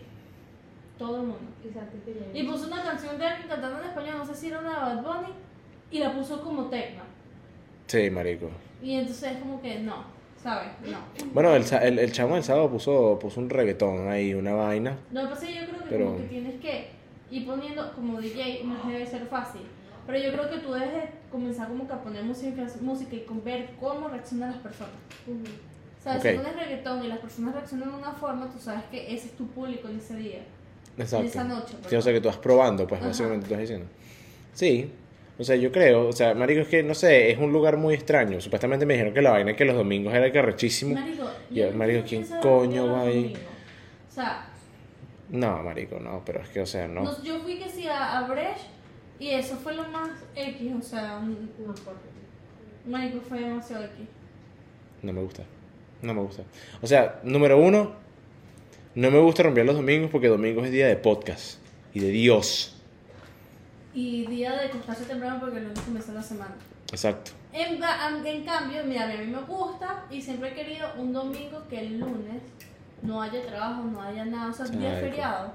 todo 0.97 1.17
el 1.17 1.21
mundo. 1.23 1.39
Exacto, 1.63 1.97
Y 2.33 2.43
puso 2.43 2.67
una 2.67 2.83
canción 2.83 3.17
de 3.17 3.25
alguien 3.25 3.47
cantando 3.47 3.79
en 3.79 3.85
español, 3.85 4.17
no 4.17 4.25
sé 4.25 4.35
si 4.35 4.47
era 4.47 4.59
una 4.59 4.69
de 4.89 4.95
Bad 4.95 5.03
Bunny, 5.03 5.33
y 5.91 5.99
la 5.99 6.13
puso 6.13 6.41
como 6.43 6.65
tecno. 6.65 7.03
Sí, 7.87 8.09
marico. 8.09 8.49
Y 8.83 8.95
entonces 8.95 9.31
es 9.31 9.37
como 9.37 9.61
que 9.61 9.79
no, 9.79 10.03
¿sabes? 10.45 10.67
No. 10.85 10.99
Bueno, 11.33 11.55
el, 11.55 11.63
el, 11.81 11.97
el 11.99 12.11
chamo 12.11 12.35
del 12.35 12.43
sábado 12.43 12.69
puso, 12.69 13.17
puso 13.19 13.39
un 13.39 13.49
reggaetón 13.49 14.07
ahí, 14.09 14.35
una 14.35 14.53
vaina. 14.53 14.95
Lo 15.11 15.21
que 15.23 15.27
pasa 15.29 15.49
es 15.49 15.53
que 15.55 15.59
yo 15.61 15.65
creo 15.71 15.83
que 15.83 15.89
Pero- 15.89 16.05
como 16.05 16.17
que 16.19 16.23
tienes 16.25 16.61
que 16.61 16.87
ir 17.31 17.45
poniendo, 17.47 17.91
como 17.95 18.21
DJ, 18.21 18.63
no 18.63 18.87
debe 18.89 19.07
ser 19.07 19.25
fácil. 19.25 19.61
Pero 20.05 20.19
yo 20.19 20.31
creo 20.33 20.49
que 20.51 20.57
tú 20.59 20.71
debes 20.71 20.93
de 20.93 21.09
comenzar 21.31 21.67
como 21.67 21.87
que 21.87 21.93
a 21.93 22.03
poner 22.03 22.23
música, 22.23 22.63
música 22.81 23.15
y 23.15 23.21
con 23.21 23.43
ver 23.43 23.71
cómo 23.79 24.07
reaccionan 24.07 24.51
las 24.51 24.59
personas. 24.61 24.93
Ujú. 25.25 25.39
O 25.99 26.03
sea, 26.03 26.17
Ok. 26.17 26.21
si 26.21 26.37
pones 26.37 26.55
reggaetón 26.55 27.03
y 27.03 27.07
las 27.07 27.17
personas 27.17 27.55
reaccionan 27.55 27.89
de 27.89 27.97
una 27.97 28.11
forma, 28.11 28.47
tú 28.51 28.59
sabes 28.59 28.83
que 28.91 29.15
ese 29.15 29.25
es 29.29 29.31
tu 29.35 29.47
público 29.47 29.87
en 29.87 29.97
ese 29.97 30.15
día. 30.15 30.43
Exacto. 30.95 31.25
esa 31.25 31.43
noche, 31.43 31.73
Sí, 31.89 31.95
o 31.95 32.01
sea, 32.03 32.13
que 32.13 32.21
tú 32.21 32.27
vas 32.27 32.37
probando, 32.37 32.85
pues, 32.87 33.01
Ajá. 33.01 33.07
básicamente 33.07 33.47
tú 33.47 33.53
estás 33.55 33.61
diciendo. 33.67 33.87
Sí. 34.53 34.91
O 35.37 35.43
sea, 35.43 35.55
yo 35.57 35.71
creo, 35.71 36.07
o 36.07 36.13
sea, 36.13 36.33
marico, 36.33 36.61
es 36.61 36.67
que, 36.69 36.81
no 36.81 36.93
sé, 36.93 37.31
es 37.31 37.37
un 37.37 37.51
lugar 37.51 37.75
muy 37.77 37.93
extraño. 37.93 38.39
Supuestamente 38.39 38.85
me 38.85 38.93
dijeron 38.93 39.13
que 39.13 39.21
la 39.21 39.31
vaina 39.31 39.51
es 39.51 39.57
que 39.57 39.65
los 39.65 39.75
domingos 39.75 40.13
era 40.13 40.31
carrechísimo. 40.31 40.93
Marico, 40.93 41.29
marico, 41.75 42.07
¿quién 42.07 42.25
coño 42.41 42.87
va 42.87 43.01
ahí? 43.01 43.35
O 44.09 44.13
sea, 44.13 44.47
No, 45.29 45.61
marico, 45.61 45.99
no, 45.99 46.23
pero 46.25 46.41
es 46.41 46.49
que, 46.49 46.61
o 46.61 46.65
sea, 46.65 46.87
no. 46.87 47.21
yo 47.21 47.39
fui 47.39 47.57
que 47.59 47.69
sí 47.69 47.85
a, 47.87 48.19
a 48.19 48.27
Brecht 48.27 48.61
y 49.19 49.31
eso 49.31 49.57
fue 49.57 49.73
lo 49.75 49.83
más 49.89 50.09
X, 50.35 50.71
o 50.79 50.81
sea, 50.81 51.19
No, 51.19 51.73
marico 52.85 53.19
fue 53.27 53.39
demasiado 53.39 53.83
X. 53.85 54.07
No 55.01 55.11
me 55.11 55.21
gusta. 55.21 55.43
No 56.01 56.13
me 56.13 56.21
gusta. 56.21 56.43
O 56.81 56.87
sea, 56.87 57.19
número 57.23 57.57
uno, 57.57 57.93
no 58.95 59.11
me 59.11 59.19
gusta 59.19 59.43
romper 59.43 59.65
los 59.65 59.75
domingos 59.75 60.09
porque 60.11 60.27
domingos 60.27 60.65
es 60.65 60.71
día 60.71 60.87
de 60.87 60.95
podcast 60.95 61.59
y 61.93 61.99
de 61.99 62.09
Dios. 62.09 62.74
Y 63.95 64.27
día 64.27 64.51
de 64.53 64.67
acostarse 64.67 65.05
temprano 65.05 65.39
porque 65.39 65.57
el 65.57 65.63
lunes 65.63 65.79
comienza 65.79 66.13
la 66.13 66.21
semana. 66.21 66.53
Exacto. 66.91 67.31
En, 67.53 67.79
en 68.25 68.43
cambio, 68.45 68.83
mira, 68.85 69.05
a 69.05 69.07
mí 69.07 69.25
me 69.27 69.39
gusta 69.41 70.05
y 70.11 70.21
siempre 70.21 70.49
he 70.49 70.53
querido 70.53 70.87
un 70.97 71.13
domingo 71.13 71.63
que 71.69 71.79
el 71.79 71.99
lunes 71.99 72.41
no 73.01 73.21
haya 73.21 73.45
trabajo, 73.45 73.83
no 73.83 74.01
haya 74.01 74.25
nada, 74.25 74.51
o 74.51 74.53
sea, 74.53 74.65
día 74.65 74.95
Ay, 74.97 75.01
feriado, 75.01 75.53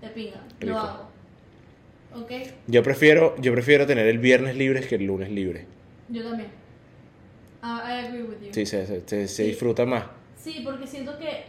de 0.00 0.08
pinga, 0.08 0.40
Rico. 0.60 0.72
lo 0.72 0.78
hago. 0.78 1.08
¿Ok? 2.14 2.30
Yo 2.68 2.82
prefiero, 2.84 3.34
yo 3.40 3.52
prefiero 3.52 3.86
tener 3.86 4.06
el 4.06 4.18
viernes 4.20 4.54
libre 4.56 4.80
que 4.86 4.94
el 4.94 5.04
lunes 5.04 5.30
libre. 5.30 5.66
Yo 6.08 6.22
también. 6.22 6.50
Ah, 7.60 7.82
I 7.88 8.06
agree 8.06 8.22
with 8.22 8.40
you. 8.40 8.48
Sí, 8.54 8.64
se, 8.66 8.86
se, 8.86 9.00
se- 9.00 9.26
se 9.26 9.28
Sí. 9.28 9.42
disfruta 9.48 9.84
más. 9.84 10.04
Sí, 10.36 10.60
porque 10.64 10.86
siento 10.86 11.18
que 11.18 11.46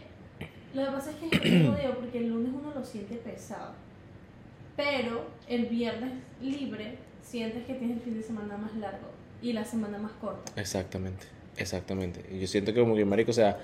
lo 0.74 0.84
que 0.86 0.90
pasa 0.90 1.10
es 1.10 1.16
que 1.16 1.26
es 1.36 1.40
jodido 1.68 1.94
porque 2.00 2.18
el 2.18 2.28
lunes 2.30 2.52
uno 2.52 2.72
lo 2.74 2.84
siente 2.84 3.14
pesado. 3.16 3.72
Pero 4.76 5.26
el 5.48 5.66
viernes 5.66 6.12
libre 6.40 6.96
sientes 7.22 7.64
que 7.64 7.74
tienes 7.74 7.98
el 7.98 8.02
fin 8.02 8.14
de 8.14 8.22
semana 8.22 8.56
más 8.56 8.74
largo 8.76 9.08
y 9.42 9.52
la 9.52 9.64
semana 9.64 9.98
más 9.98 10.12
corta. 10.12 10.52
Exactamente, 10.60 11.26
exactamente. 11.56 12.20
Y 12.30 12.40
yo 12.40 12.46
siento 12.46 12.72
que 12.72 12.80
como 12.80 12.94
que, 12.94 13.04
marico, 13.04 13.30
o 13.30 13.34
sea, 13.34 13.58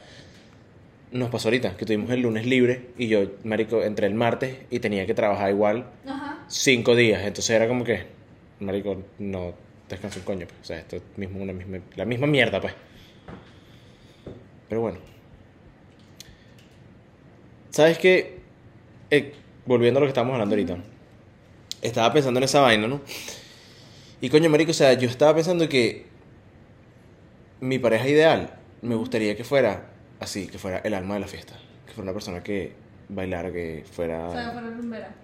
nos 1.13 1.29
pasó 1.31 1.49
ahorita 1.49 1.77
que 1.77 1.85
tuvimos 1.85 2.11
el 2.11 2.21
lunes 2.21 2.47
libre 2.47 2.89
y 2.97 3.09
yo, 3.09 3.25
marico, 3.45 3.83
entré 3.83 4.07
el 4.07 4.15
martes 4.15 4.57
y 4.71 4.81
tenía 4.81 5.07
que 5.07 5.15
trabajar 5.15 5.51
igual 5.51 5.87
Ajá. 6.07 6.45
cinco 6.49 6.97
días. 6.97 7.23
Entonces 7.23 7.51
era 7.51 7.69
como 7.69 7.85
que, 7.85 8.07
marico, 8.61 9.03
no 9.19 9.55
descanso 9.89 10.21
un 10.21 10.25
coño. 10.25 10.47
Pues. 10.47 10.61
O 10.61 10.65
sea, 10.65 10.79
esto 10.79 10.97
es 10.97 11.03
mismo, 11.17 11.43
una 11.43 11.53
misma, 11.53 11.79
la 11.97 12.05
misma 12.05 12.27
mierda, 12.27 12.61
pues. 12.61 12.75
Pero 14.69 14.81
bueno. 14.81 14.99
¿Sabes 17.71 17.99
qué? 17.99 18.41
Eh, 19.11 19.35
volviendo 19.67 19.99
a 19.99 20.01
lo 20.01 20.07
que 20.07 20.11
estábamos 20.11 20.35
hablando 20.35 20.55
ahorita. 20.55 20.92
Estaba 21.83 22.13
pensando 22.13 22.39
en 22.39 22.45
esa 22.45 22.61
vaina, 22.61 22.87
¿no? 22.87 23.01
Y 24.21 24.31
coño, 24.31 24.49
marico, 24.49 24.71
o 24.71 24.75
sea, 24.75 24.93
yo 24.95 25.09
estaba 25.09 25.35
pensando 25.35 25.69
que 25.69 26.07
mi 27.61 27.79
pareja 27.79 28.09
ideal 28.09 28.55
me 28.81 28.95
gustaría 28.95 29.37
que 29.37 29.45
fuera 29.45 29.89
así, 30.21 30.47
que 30.47 30.59
fuera 30.59 30.79
el 30.79 30.95
alma 30.95 31.15
de 31.15 31.21
la 31.21 31.27
fiesta. 31.27 31.55
Que 31.87 31.93
fuera 31.93 32.05
una 32.05 32.13
persona 32.13 32.43
que 32.43 32.73
bailara, 33.09 33.53
que 33.53 33.85
O 33.85 33.93
sea, 33.95 34.53
fuera 34.53 34.71
rumbera. 34.71 35.15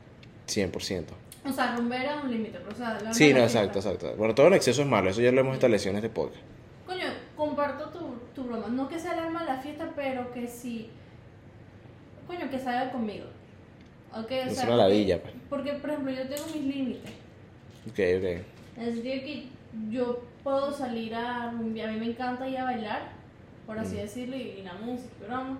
100%. 0.49 1.05
O 1.45 1.53
sea, 1.53 1.77
rumbera 1.77 2.17
es 2.19 2.25
un 2.25 2.31
límite, 2.33 2.59
pero 2.59 2.73
o 2.73 2.77
sea, 2.77 2.99
la 3.01 3.15
Sí, 3.15 3.29
no, 3.33 3.37
fiesta. 3.41 3.61
exacto, 3.63 3.79
exacto. 3.79 4.15
Bueno, 4.17 4.35
todo 4.35 4.49
en 4.49 4.55
exceso 4.55 4.83
es 4.83 4.89
malo, 4.89 5.11
eso 5.11 5.21
ya 5.21 5.31
lo 5.33 5.41
hemos 5.41 5.55
establecido 5.55 5.91
en 5.93 5.97
este 5.97 6.09
podcast. 6.11 6.43
Coño, 6.87 7.07
comparto 7.37 7.89
tu, 7.91 8.15
tu 8.35 8.49
broma. 8.49 8.67
No 8.69 8.89
que 8.89 8.99
sea 8.99 9.13
el 9.15 9.21
alma 9.21 9.41
de 9.41 9.47
la 9.47 9.59
fiesta, 9.61 9.93
pero 9.95 10.33
que 10.33 10.49
sí. 10.49 10.91
Coño, 12.27 12.51
que 12.51 12.59
salga 12.59 12.91
conmigo. 12.91 13.27
Ok, 14.15 14.31
o 14.31 14.35
Es 14.35 14.57
sea. 14.57 14.65
una 14.67 14.77
ladilla, 14.77 15.21
pues. 15.21 15.35
Porque, 15.51 15.73
por 15.75 15.91
ejemplo, 15.91 16.13
yo 16.13 16.23
tengo 16.29 16.47
mis 16.55 16.65
límites. 16.75 17.11
Ok, 17.87 17.99
ok. 17.99 18.45
En 18.77 18.83
el 18.85 18.95
sentido 18.95 19.15
que 19.25 19.47
yo 19.91 20.23
puedo 20.43 20.73
salir 20.73 21.15
a 21.15 21.51
rumbear, 21.51 21.91
a 21.91 21.93
mí 21.93 21.99
me 22.01 22.07
encanta 22.07 22.49
ir 22.49 22.59
a 22.59 22.65
bailar, 22.65 23.03
por 23.67 23.79
así 23.79 23.97
Mm. 23.97 23.99
decirlo, 23.99 24.37
y, 24.37 24.41
y 24.41 24.63
la 24.63 24.75
música, 24.75 25.11
y 25.21 25.25
broma, 25.25 25.59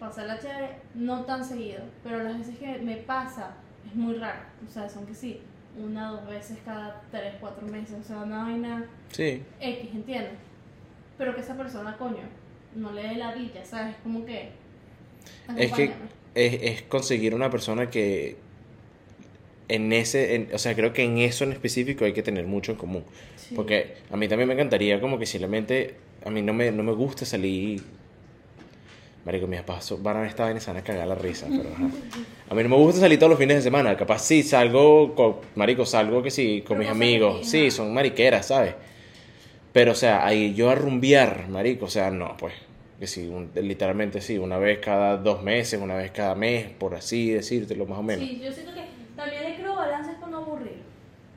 pasarla 0.00 0.38
chévere, 0.38 0.76
no 0.94 1.22
tan 1.24 1.44
seguido, 1.44 1.80
pero 2.02 2.22
las 2.22 2.38
veces 2.38 2.58
que 2.58 2.78
me 2.78 2.96
pasa 2.96 3.54
es 3.86 3.94
muy 3.94 4.14
raro, 4.14 4.40
o 4.66 4.70
sea, 4.70 4.88
son 4.88 5.06
que 5.06 5.14
sí, 5.14 5.40
una 5.78 6.12
o 6.12 6.16
dos 6.16 6.26
veces 6.28 6.58
cada 6.64 7.00
tres, 7.10 7.34
cuatro 7.40 7.66
meses, 7.66 7.96
o 8.00 8.02
sea, 8.02 8.18
una 8.18 8.44
vaina 8.44 8.84
Sí, 9.10 9.42
X, 9.60 9.90
¿entiendes? 9.94 10.32
Pero 11.18 11.34
que 11.34 11.40
esa 11.40 11.54
persona, 11.56 11.96
coño, 11.96 12.24
no 12.74 12.92
le 12.92 13.02
dé 13.02 13.14
la 13.16 13.32
villa, 13.34 13.64
¿sabes? 13.64 13.94
Como 14.02 14.24
que... 14.26 14.50
Es 15.56 15.72
que-. 15.72 15.92
Es, 16.36 16.62
es 16.62 16.82
conseguir 16.82 17.34
una 17.34 17.50
persona 17.50 17.90
que 17.90 18.36
en 19.68 19.92
ese, 19.92 20.36
en- 20.36 20.48
o 20.54 20.58
sea, 20.58 20.76
creo 20.76 20.92
que 20.92 21.02
en 21.02 21.18
eso 21.18 21.42
en 21.42 21.50
específico 21.52 22.04
hay 22.04 22.12
que 22.12 22.22
tener 22.22 22.46
mucho 22.46 22.70
en 22.72 22.78
común. 22.78 23.04
Sí. 23.36 23.54
Porque 23.56 23.94
a 24.12 24.16
mí 24.16 24.28
también 24.28 24.46
me 24.46 24.54
encantaría 24.54 25.00
como 25.00 25.18
que 25.18 25.26
simplemente, 25.26 25.94
a 26.24 26.30
mí 26.30 26.42
no 26.42 26.52
me, 26.52 26.70
no 26.70 26.82
me 26.84 26.92
gusta 26.92 27.24
salir... 27.26 27.82
Marico, 29.24 29.48
mis 29.48 29.58
papás 29.62 29.92
van 30.04 30.18
a 30.18 30.26
estar 30.28 30.48
en 30.52 30.58
y 30.58 30.60
se 30.60 30.68
van 30.68 30.76
a 30.76 30.84
cagar 30.84 31.08
la 31.08 31.16
risa, 31.16 31.48
pero 31.50 31.68
ajá. 31.74 31.88
A 32.48 32.54
mí 32.54 32.62
no 32.62 32.68
me 32.68 32.76
gusta 32.76 33.00
salir 33.00 33.18
todos 33.18 33.30
los 33.30 33.38
fines 33.40 33.56
de 33.56 33.62
semana. 33.62 33.96
Capaz 33.96 34.20
sí, 34.20 34.44
salgo, 34.44 35.16
con, 35.16 35.38
marico, 35.56 35.84
salgo 35.84 36.22
que 36.22 36.30
sí, 36.30 36.62
con 36.64 36.76
Pero 36.78 36.88
mis 36.88 36.88
amigos. 36.90 37.48
Sí, 37.48 37.72
son 37.72 37.92
mariqueras, 37.92 38.46
¿sabes? 38.46 38.74
Pero, 39.72 39.90
o 39.92 39.94
sea, 39.96 40.24
ahí 40.24 40.54
yo 40.54 40.70
a 40.70 40.76
rumbear, 40.76 41.48
marico, 41.48 41.86
o 41.86 41.90
sea, 41.90 42.12
no, 42.12 42.36
pues. 42.36 42.54
Que 42.98 43.06
sí, 43.06 43.28
un- 43.28 43.50
literalmente 43.54 44.20
sí, 44.22 44.38
una 44.38 44.58
vez 44.58 44.78
cada 44.78 45.18
dos 45.18 45.42
meses, 45.42 45.80
una 45.80 45.94
vez 45.96 46.10
cada 46.12 46.34
mes, 46.34 46.70
por 46.78 46.94
así 46.94 47.30
decírtelo, 47.30 47.84
más 47.86 47.98
o 47.98 48.02
menos. 48.02 48.26
Sí, 48.28 48.40
yo 48.42 48.50
siento 48.52 48.72
que 48.74 48.82
también 49.14 49.42
le 49.44 49.56
creo 49.56 49.74
balances 49.76 50.14
para 50.16 50.30
no 50.32 50.38
aburrir. 50.38 50.76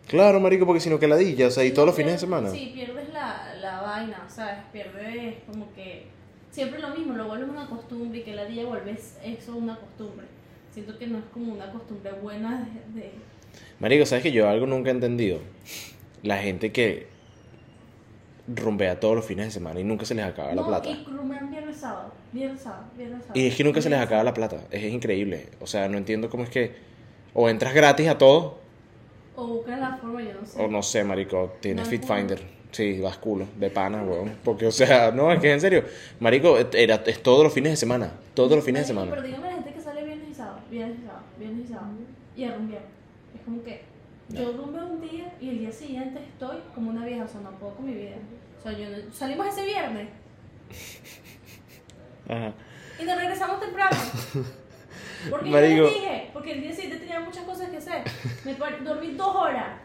Claro, 0.07 0.39
marico, 0.39 0.65
porque 0.65 0.79
si 0.79 0.89
no 0.89 0.97
que 0.99 1.07
ladilla, 1.07 1.47
o 1.47 1.51
sea, 1.51 1.63
y 1.65 1.69
No 1.69 1.73
todos 1.75 1.87
los 1.87 1.95
fines 1.95 2.13
de 2.13 2.19
semana. 2.19 2.49
Sí, 2.49 2.71
pierdes 2.73 3.09
la, 3.13 3.53
la 3.61 3.81
vaina, 3.81 4.23
¿sabes? 4.29 4.55
Pierdes 4.71 5.35
como 5.45 5.71
que 5.73 6.05
siempre 6.49 6.79
lo 6.79 6.89
mismo, 6.95 7.13
lo 7.13 7.27
vuelves 7.27 7.49
una 7.49 7.67
costumbre 7.67 8.19
y 8.19 8.23
que 8.23 8.33
la 8.35 8.45
día 8.45 8.65
vuelves 8.65 9.17
eso 9.23 9.55
una 9.55 9.75
costumbre. 9.77 10.25
Siento 10.71 10.97
que 10.97 11.07
no 11.07 11.17
es 11.19 11.25
como 11.33 11.53
una 11.53 11.71
costumbre 11.71 12.11
buena 12.13 12.69
de... 12.93 13.01
de- 13.01 13.11
Marico, 13.79 14.05
¿sabes 14.05 14.23
que 14.23 14.31
yo 14.31 14.47
algo 14.47 14.65
nunca 14.65 14.89
he 14.89 14.93
entendido? 14.93 15.39
La 16.23 16.37
gente 16.37 16.71
que 16.71 17.07
rumbea 18.55 18.99
todos 18.99 19.15
los 19.15 19.25
fines 19.25 19.45
de 19.45 19.51
semana 19.51 19.79
y 19.79 19.83
nunca 19.83 20.05
se 20.05 20.15
les 20.15 20.25
acaba 20.25 20.49
la 20.49 20.61
no, 20.61 20.67
plata. 20.67 20.89
y 20.89 21.03
rumbean 21.05 21.49
viernes 21.51 21.77
sábado, 21.77 22.11
viernes 22.31 22.61
sábado, 22.61 22.83
viernes 22.97 23.21
sábado. 23.21 23.39
Y 23.39 23.47
es 23.47 23.55
que 23.55 23.63
nunca 23.63 23.81
se 23.81 23.89
les 23.89 23.97
Viernes 23.97 24.07
acaba 24.07 24.23
la 24.23 24.33
plata. 24.33 24.57
Es 24.71 24.83
increíble. 24.91 25.47
O 25.59 25.67
sea, 25.67 25.87
no 25.87 25.97
entiendo 25.97 26.29
cómo 26.29 26.43
es 26.43 26.49
que. 26.49 26.75
O 27.33 27.47
entras 27.49 27.73
gratis 27.73 28.07
a 28.07 28.17
todo, 28.17 28.57
O 29.35 29.45
buscan 29.47 29.79
la 29.79 29.97
forma, 29.97 30.21
yo 30.23 30.33
no 30.33 30.45
sé. 30.45 30.61
o 30.61 30.67
no 30.67 30.81
sé, 30.83 31.03
marico, 31.03 31.53
tienes 31.61 31.85
No, 31.85 31.89
Fit 31.91 32.01
culo. 32.01 32.15
Finder. 32.15 32.41
Sí, 32.71 32.99
vas 32.99 33.17
culo, 33.17 33.45
de 33.57 33.69
pana, 33.69 34.03
weón. 34.03 34.33
Porque, 34.43 34.67
o 34.67 34.71
sea, 34.71 35.11
no, 35.11 35.31
es 35.31 35.39
que 35.39 35.51
en 35.51 35.61
serio. 35.61 35.83
Marico, 36.19 36.57
era, 36.73 36.95
es 37.05 37.23
todos 37.23 37.43
los 37.43 37.53
fines 37.53 37.71
de 37.73 37.77
semana. 37.77 38.11
Todos 38.33 38.51
los 38.51 38.63
fines 38.63 38.81
de 38.83 38.87
semana. 38.87 39.09
Pero 39.11 39.23
dígame 39.23 39.47
la 39.47 39.53
gente 39.55 39.73
que 39.73 39.81
sale 39.81 40.03
viernes 40.03 40.29
y 40.29 40.33
sábado, 40.33 40.59
viernes 40.69 40.97
y 40.99 41.05
sábado, 41.05 41.23
viernes 41.39 41.65
y 41.65 41.67
sábado. 41.67 41.87
Y 42.35 42.43
a 42.43 42.55
rumbear. 42.55 42.81
Es 43.35 43.41
como 43.45 43.63
que 43.63 43.81
yo 44.29 44.51
rumbeo 44.53 44.85
un 44.85 45.01
día 45.01 45.33
y 45.41 45.49
el 45.49 45.59
día 45.59 45.71
siguiente 45.71 46.19
estoy 46.23 46.57
como 46.75 46.91
una 46.91 47.05
vieja, 47.05 47.23
o 47.23 47.27
sea, 47.27 47.41
no 47.41 47.51
puedo 47.51 47.75
con 47.75 47.85
mi 47.85 47.93
vida. 47.93 48.15
O 48.59 48.61
sea, 48.61 48.71
yo 48.73 48.89
no- 48.89 49.13
salimos 49.13 49.47
ese 49.47 49.65
viernes 49.65 50.07
Ajá. 52.27 52.53
y 52.99 53.03
nos 53.05 53.17
regresamos 53.17 53.59
temprano. 53.59 53.97
Porque 55.29 55.49
Marico. 55.49 55.75
yo 55.77 55.83
les 55.83 55.93
dije, 55.95 56.29
porque 56.31 56.51
el 56.53 56.61
día 56.61 56.71
siguiente 56.73 56.99
tenía 56.99 57.19
muchas 57.19 57.43
cosas 57.43 57.69
que 57.69 57.75
hacer. 57.77 58.03
Me 58.45 58.53
par- 58.55 58.81
dormí 58.83 59.11
dos 59.15 59.35
horas. 59.35 59.77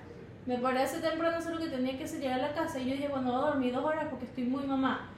Me 0.46 0.58
paré 0.58 0.82
hace 0.82 1.00
temprano 1.00 1.36
hacer 1.38 1.52
lo 1.54 1.58
que 1.58 1.66
tenía 1.70 1.98
que 1.98 2.04
hacer, 2.04 2.20
llegar 2.20 2.38
a 2.38 2.48
la 2.48 2.54
casa 2.54 2.78
y 2.78 2.84
yo 2.84 2.92
dije, 2.92 3.08
bueno, 3.08 3.32
voy 3.32 3.42
a 3.42 3.46
dormir 3.46 3.74
dos 3.74 3.84
horas 3.84 4.06
porque 4.10 4.26
estoy 4.26 4.44
muy 4.44 4.62
mamá. 4.64 5.08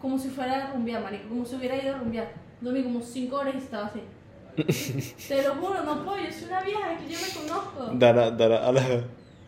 Como 0.00 0.18
si 0.18 0.28
fuera 0.28 0.66
a 0.68 0.72
rumbear, 0.72 1.02
marico, 1.02 1.28
como 1.30 1.44
si 1.44 1.56
hubiera 1.56 1.82
ido 1.82 1.96
a 1.96 1.98
rumbear. 1.98 2.30
Dormí 2.60 2.84
como 2.84 3.00
cinco 3.00 3.36
horas 3.38 3.54
y 3.56 3.58
estaba 3.58 3.86
así. 3.88 4.00
Te 5.28 5.42
lo 5.42 5.54
juro, 5.56 5.82
no 5.84 6.04
puedo, 6.04 6.18
yo 6.24 6.32
soy 6.32 6.44
una 6.48 6.62
vieja, 6.62 6.92
es 6.94 7.00
que 7.02 7.12
yo 7.12 7.18
me 7.20 7.48
conozco. 7.48 7.90
Dara, 7.94 8.30
Dara, 8.30 8.66
a 8.66 8.72
la- 8.72 9.04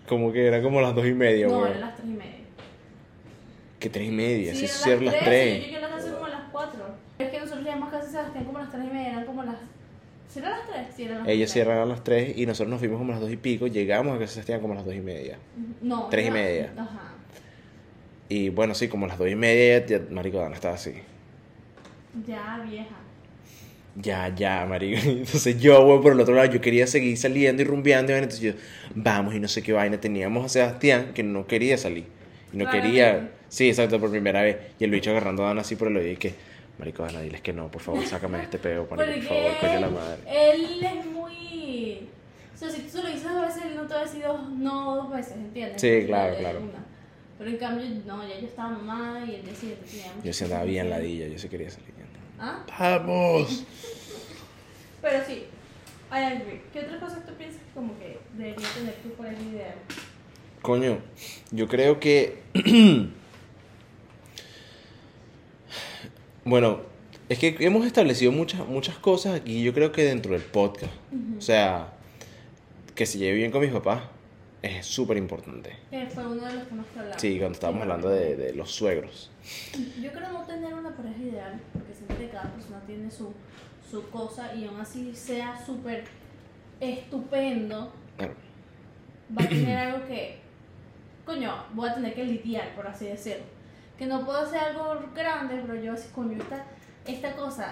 Como 0.06 0.32
que 0.32 0.46
era 0.46 0.62
como 0.62 0.80
las 0.80 0.94
dos 0.94 1.06
y 1.06 1.12
media, 1.12 1.48
No, 1.48 1.66
eran 1.66 1.80
las 1.80 1.96
tres 1.96 2.08
y 2.08 2.12
media. 2.12 2.32
Que 3.78 3.88
tres 3.90 4.08
y 4.08 4.10
media, 4.10 4.54
sí, 4.54 4.66
sí 4.66 4.90
eran 4.90 5.04
las 5.06 5.18
tres. 5.18 5.60
Yo 5.60 5.66
llegué 5.66 5.76
a 5.76 5.80
la 5.88 5.94
casa 5.94 6.10
como 6.12 6.24
a 6.26 6.28
las 6.30 6.42
cuatro. 6.50 6.84
Es 7.18 7.30
que 7.30 7.38
nosotros 7.40 7.64
llegamos 7.64 7.92
de 7.92 8.02
Sebastián 8.02 8.44
como 8.44 8.58
a 8.58 8.62
las 8.62 8.70
tres 8.72 8.84
y 8.84 8.88
media, 8.88 9.08
eran 9.10 9.24
como 9.26 9.42
las... 9.44 9.56
¿Sí 10.28 10.38
eran 10.40 10.50
las 10.50 10.66
tres? 10.68 10.86
Sí, 10.96 11.02
eran 11.04 11.18
las 11.18 11.28
Ellos 11.28 11.50
cierran 11.50 11.78
a 11.78 11.84
las 11.86 12.04
tres 12.04 12.36
y 12.36 12.44
nosotros 12.46 12.70
nos 12.70 12.80
fuimos 12.80 12.98
como 12.98 13.12
a 13.12 13.14
las 13.14 13.22
dos 13.22 13.30
y 13.32 13.36
pico. 13.36 13.66
Llegamos 13.66 14.16
a 14.16 14.18
que 14.18 14.26
se 14.26 14.40
estaban 14.40 14.60
como 14.60 14.74
a 14.74 14.76
las 14.76 14.84
dos 14.84 14.94
y 14.94 15.00
media. 15.00 15.38
No. 15.80 16.08
Tres 16.10 16.26
y 16.26 16.28
no, 16.28 16.34
media. 16.34 16.72
Ajá. 16.76 17.12
Y 18.28 18.50
bueno, 18.50 18.74
sí, 18.74 18.88
como 18.88 19.06
a 19.06 19.08
las 19.08 19.18
dos 19.18 19.28
y 19.28 19.34
media, 19.36 19.84
ya, 19.86 20.00
marico, 20.10 20.38
Dana 20.38 20.54
estaba 20.54 20.74
así. 20.74 20.92
Ya, 22.26 22.62
vieja. 22.68 22.96
Ya, 24.00 24.32
ya, 24.34 24.64
marico. 24.66 25.00
Entonces 25.08 25.60
yo, 25.60 25.84
güey, 25.84 26.00
por 26.00 26.12
el 26.12 26.20
otro 26.20 26.34
lado, 26.34 26.50
yo 26.52 26.60
quería 26.60 26.86
seguir 26.86 27.16
saliendo 27.16 27.62
y 27.62 27.64
rumbeando. 27.64 28.12
y 28.12 28.14
vaina, 28.14 28.24
Entonces 28.24 28.54
yo, 28.54 28.60
vamos 28.94 29.34
y 29.34 29.40
no 29.40 29.48
sé 29.48 29.62
qué 29.62 29.72
vaina. 29.72 29.98
Teníamos 30.00 30.44
a 30.44 30.48
Sebastián 30.48 31.12
que 31.14 31.22
no 31.22 31.46
quería 31.46 31.76
salir. 31.78 32.04
Y 32.52 32.56
no 32.56 32.64
Claramente. 32.64 32.88
quería. 32.88 33.30
Sí, 33.48 33.68
exacto, 33.68 33.98
por 33.98 34.10
primera 34.10 34.42
vez. 34.42 34.56
Y 34.78 34.84
el 34.84 34.90
bicho 34.90 35.10
agarrando 35.10 35.44
a 35.44 35.48
Dana 35.48 35.62
así 35.62 35.74
por 35.74 35.88
el 35.88 35.96
oído 35.96 36.12
y 36.12 36.16
que, 36.16 36.34
marico, 36.78 37.02
Dana, 37.02 37.20
diles 37.22 37.40
que 37.40 37.52
no, 37.52 37.70
por 37.70 37.82
favor, 37.82 38.04
sácame 38.06 38.38
de 38.38 38.44
este 38.44 38.58
peo, 38.58 38.86
marico, 38.90 39.26
por 39.28 39.36
favor, 39.36 39.58
coño 39.60 39.80
la 39.80 39.88
madre. 39.90 40.20
él 40.26 40.84
es 40.84 41.06
muy... 41.06 42.08
O 42.54 42.58
sea, 42.58 42.70
si 42.70 42.82
tú 42.82 42.88
se 42.90 43.02
lo 43.02 43.08
dices 43.08 43.24
dos 43.24 43.46
veces, 43.46 43.62
él 43.66 43.76
no 43.76 43.82
te 43.86 43.94
va 43.94 44.00
a 44.00 44.04
decir 44.04 44.22
dos, 44.22 44.48
no 44.50 44.96
dos 44.96 45.10
veces, 45.12 45.32
¿entiendes? 45.36 45.80
Sí, 45.80 45.88
Él 45.88 46.06
claro, 46.06 46.36
claro. 46.36 46.58
una. 46.60 46.84
Pero 47.38 47.50
en 47.50 47.56
cambio, 47.56 47.84
no, 48.04 48.28
ya 48.28 48.38
yo 48.40 48.46
estaba 48.46 48.70
mamá 48.70 49.24
y 49.28 49.36
el 49.36 49.44
día 49.44 49.54
siguiente 49.54 49.86
teníamos... 49.88 50.24
Yo 50.24 50.32
sí 50.32 50.44
andaba 50.44 50.64
bien 50.64 50.90
ladilla, 50.90 51.28
yo 51.28 51.38
sí 51.38 51.48
quería 51.48 51.70
salir. 51.70 51.97
¿Ah? 52.38 52.64
¡Vamos! 52.78 53.64
Pero 55.02 55.24
sí, 55.26 55.44
I 56.10 56.16
agree. 56.16 56.62
¿Qué 56.72 56.80
otras 56.80 57.00
cosas 57.00 57.26
tú 57.26 57.32
piensas 57.34 57.60
que 57.62 57.70
como 57.74 57.98
que 57.98 58.18
debería 58.36 58.68
tener 58.74 58.94
tu 58.96 59.10
pareja 59.10 59.42
ideal? 59.42 59.74
Coño, 60.62 60.98
yo 61.50 61.68
creo 61.68 62.00
que. 62.00 62.42
bueno, 66.44 66.80
es 67.28 67.38
que 67.38 67.56
hemos 67.60 67.86
establecido 67.86 68.32
muchas, 68.32 68.66
muchas 68.66 68.96
cosas 68.96 69.34
aquí, 69.34 69.62
yo 69.62 69.72
creo 69.74 69.92
que 69.92 70.04
dentro 70.04 70.32
del 70.32 70.42
podcast. 70.42 70.92
O 71.36 71.40
sea, 71.40 71.92
que 72.94 73.06
se 73.06 73.18
lleve 73.18 73.36
bien 73.36 73.50
con 73.50 73.60
mis 73.60 73.70
papás 73.70 74.02
es 74.62 74.86
súper 74.86 75.16
importante. 75.16 75.76
Que 75.90 76.06
fue 76.06 76.26
uno 76.26 76.44
de 76.44 76.54
los 76.54 76.68
temas 76.68 76.86
que 76.92 76.98
hablamos. 76.98 77.20
Sí, 77.22 77.38
cuando 77.38 77.52
estábamos 77.54 77.82
hablando 77.82 78.08
de, 78.08 78.36
de 78.36 78.54
los 78.54 78.70
suegros. 78.70 79.30
Yo 80.00 80.10
creo 80.12 80.32
no 80.32 80.42
tener 80.44 80.74
una 80.74 80.94
pareja 80.96 81.18
ideal, 81.22 81.60
porque 81.72 81.92
que 82.18 82.28
cada 82.30 82.50
persona 82.52 82.80
tiene 82.86 83.10
su, 83.10 83.32
su 83.88 84.08
cosa 84.10 84.54
y 84.54 84.66
aún 84.66 84.80
así 84.80 85.14
sea 85.14 85.58
súper 85.64 86.04
estupendo, 86.80 87.92
Claro. 88.16 88.34
va 89.38 89.44
a 89.44 89.48
tener 89.48 89.76
algo 89.78 90.06
que, 90.06 90.38
coño, 91.24 91.64
voy 91.74 91.88
a 91.88 91.94
tener 91.94 92.14
que 92.14 92.24
lidiar, 92.24 92.74
por 92.74 92.86
así 92.86 93.06
decirlo. 93.06 93.44
Que 93.96 94.06
no 94.06 94.24
puedo 94.24 94.38
hacer 94.40 94.60
algo 94.60 95.00
grande, 95.14 95.60
pero 95.66 95.80
yo 95.80 95.92
así, 95.92 96.08
coño, 96.14 96.36
esta, 96.40 96.64
esta 97.06 97.34
cosa 97.36 97.70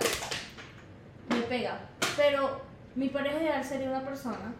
me 1.30 1.40
pega. 1.42 1.80
Pero 2.16 2.60
mi 2.94 3.08
pareja 3.08 3.38
ideal 3.40 3.64
sería 3.64 3.90
una 3.90 4.04
persona 4.04 4.54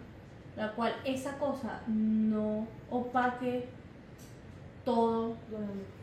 la 0.57 0.73
cual 0.73 0.95
esa 1.05 1.37
cosa 1.39 1.83
no 1.87 2.67
opaque 2.91 3.65
todo 4.85 5.37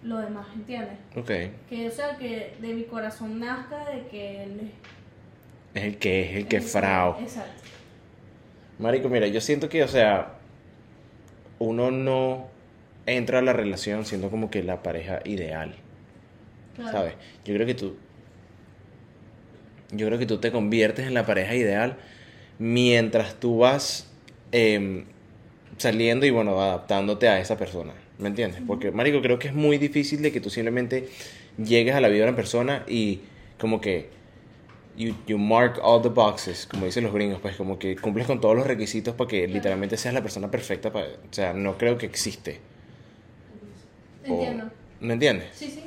lo 0.04 0.18
demás, 0.18 0.48
¿entiendes? 0.54 0.98
Ok. 1.16 1.32
Que 1.70 1.88
o 1.88 1.92
sea 1.92 2.18
que 2.18 2.56
de 2.60 2.74
mi 2.74 2.84
corazón 2.84 3.40
nazca 3.40 3.90
de 3.90 4.08
que 4.08 4.44
él 4.44 4.72
Es 5.74 5.84
el 5.84 5.98
que 5.98 6.30
es, 6.30 6.36
el 6.38 6.48
que 6.48 6.58
es- 6.58 6.72
frao. 6.72 7.18
Exacto. 7.20 7.64
Marico, 8.80 9.08
mira, 9.10 9.28
yo 9.28 9.40
siento 9.40 9.70
que, 9.70 9.84
o 9.84 9.88
sea, 9.88 10.34
uno 11.60 11.92
no 11.92 12.48
entra 13.06 13.40
a 13.40 13.42
la 13.42 13.54
relación 13.54 14.06
siendo 14.06 14.30
como 14.30 14.50
que 14.50 14.64
la 14.64 14.84
pareja 14.84 15.22
ideal. 15.26 15.76
Claro. 16.76 16.92
¿Sabes? 16.92 17.14
Yo 17.46 17.54
creo 17.54 17.66
que 17.66 17.76
tú. 17.76 17.96
Yo 19.92 20.08
creo 20.08 20.18
que 20.20 20.26
tú 20.26 20.40
te 20.40 20.52
conviertes 20.52 21.08
en 21.08 21.14
la 21.14 21.26
pareja 21.26 21.54
ideal 21.56 21.98
mientras 22.60 23.36
tú 23.36 23.60
vas 23.60 24.12
em, 24.54 25.06
saliendo 25.78 26.26
y 26.26 26.32
bueno, 26.32 26.62
adaptándote 26.62 27.28
a 27.28 27.42
esa 27.42 27.58
persona. 27.58 27.94
¿Me 28.20 28.30
entiendes? 28.30 28.62
Porque, 28.66 28.92
Marico, 28.92 29.22
creo 29.22 29.40
que 29.40 29.50
es 29.50 29.54
muy 29.56 29.78
difícil 29.80 30.22
de 30.22 30.32
que 30.32 30.40
tú 30.40 30.50
simplemente 30.50 31.10
llegues 31.58 31.96
a 31.96 32.02
la 32.02 32.08
vida 32.10 32.24
de 32.24 32.30
una 32.30 32.38
persona 32.38 32.86
y 32.88 33.22
como 33.60 33.82
que. 33.82 34.10
You, 34.96 35.16
you 35.28 35.40
mark 35.40 35.80
all 35.84 36.04
the 36.04 36.10
boxes, 36.10 36.68
como 36.68 36.86
dicen 36.86 37.04
los 37.04 37.14
gringos, 37.14 37.40
pues 37.42 37.56
como 37.56 37.80
que 37.80 37.96
cumples 37.96 38.28
con 38.28 38.40
todos 38.40 38.56
los 38.56 38.68
requisitos 38.68 39.16
para 39.16 39.28
que 39.28 39.48
literalmente 39.48 39.98
seas 39.98 40.14
la 40.14 40.22
persona 40.22 40.52
perfecta 40.52 40.94
para... 40.94 41.08
O 41.08 41.34
sea, 41.34 41.54
no 41.54 41.80
creo 41.80 41.98
que 41.98 42.06
existe. 42.06 42.60
O- 44.28 44.34
Entiendo. 44.44 44.70
¿Me 45.02 45.14
entiendes? 45.14 45.48
Sí, 45.56 45.70
sí. 45.72 45.84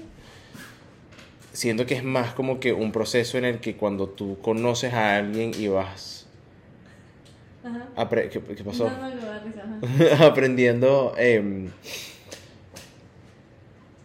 siento 1.53 1.87
que 1.87 1.95
es 1.95 2.05
más 2.05 2.35
como 2.35 2.61
que 2.61 2.73
un 2.73 2.93
proceso 2.93 3.39
en 3.39 3.45
el 3.45 3.61
que 3.61 3.77
cuando 3.77 4.09
tú 4.09 4.39
conoces 4.43 4.93
a 4.93 5.17
alguien 5.17 5.53
y 5.59 5.69
vas 5.69 6.26
Ajá. 7.67 8.09
¿qué, 8.09 8.29
qué 8.31 8.65
pasó? 8.65 8.89
No, 8.91 9.11
no, 9.15 9.41
risa, 9.41 10.27
aprendiendo 10.27 11.15
em, 11.19 11.71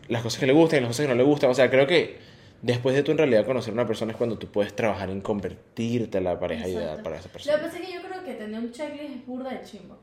las 0.08 0.22
cosas 0.24 0.39
que 0.39 0.48
le 0.48 0.53
gustan 0.53 0.80
y 0.80 0.82
las 0.82 0.89
cosas 0.89 1.06
que 1.06 1.10
no 1.10 1.15
le 1.15 1.24
gustan. 1.24 1.50
O 1.50 1.53
sea, 1.53 1.70
creo 1.70 1.88
que 1.88 2.18
después 2.62 2.96
de 2.96 3.03
tú 3.03 3.12
en 3.12 3.18
realidad 3.18 3.46
conocer 3.46 3.72
a 3.72 3.74
una 3.75 3.88
persona 3.88 4.12
es 4.12 4.18
cuando 4.18 4.38
tú 4.38 4.48
puedes 4.51 4.75
trabajar 4.75 5.10
en 5.10 5.22
convertirte 5.22 6.18
en 6.18 6.24
la 6.25 6.39
pareja 6.39 6.65
Exacto. 6.68 6.84
ideal 6.84 7.01
para 7.03 7.15
esa 7.18 7.27
Lo 7.27 7.30
que 7.32 7.34
persona. 7.34 7.58
pasa 7.62 7.80
es 7.80 7.86
que 7.88 7.94
yo 7.94 8.01
creo 8.01 8.24
que 8.24 8.34
tener 8.34 8.60
un 8.60 8.72
checklist 8.72 9.15
es 9.15 9.25
burda 9.25 9.50
de 9.51 9.62
chimbo. 9.63 9.98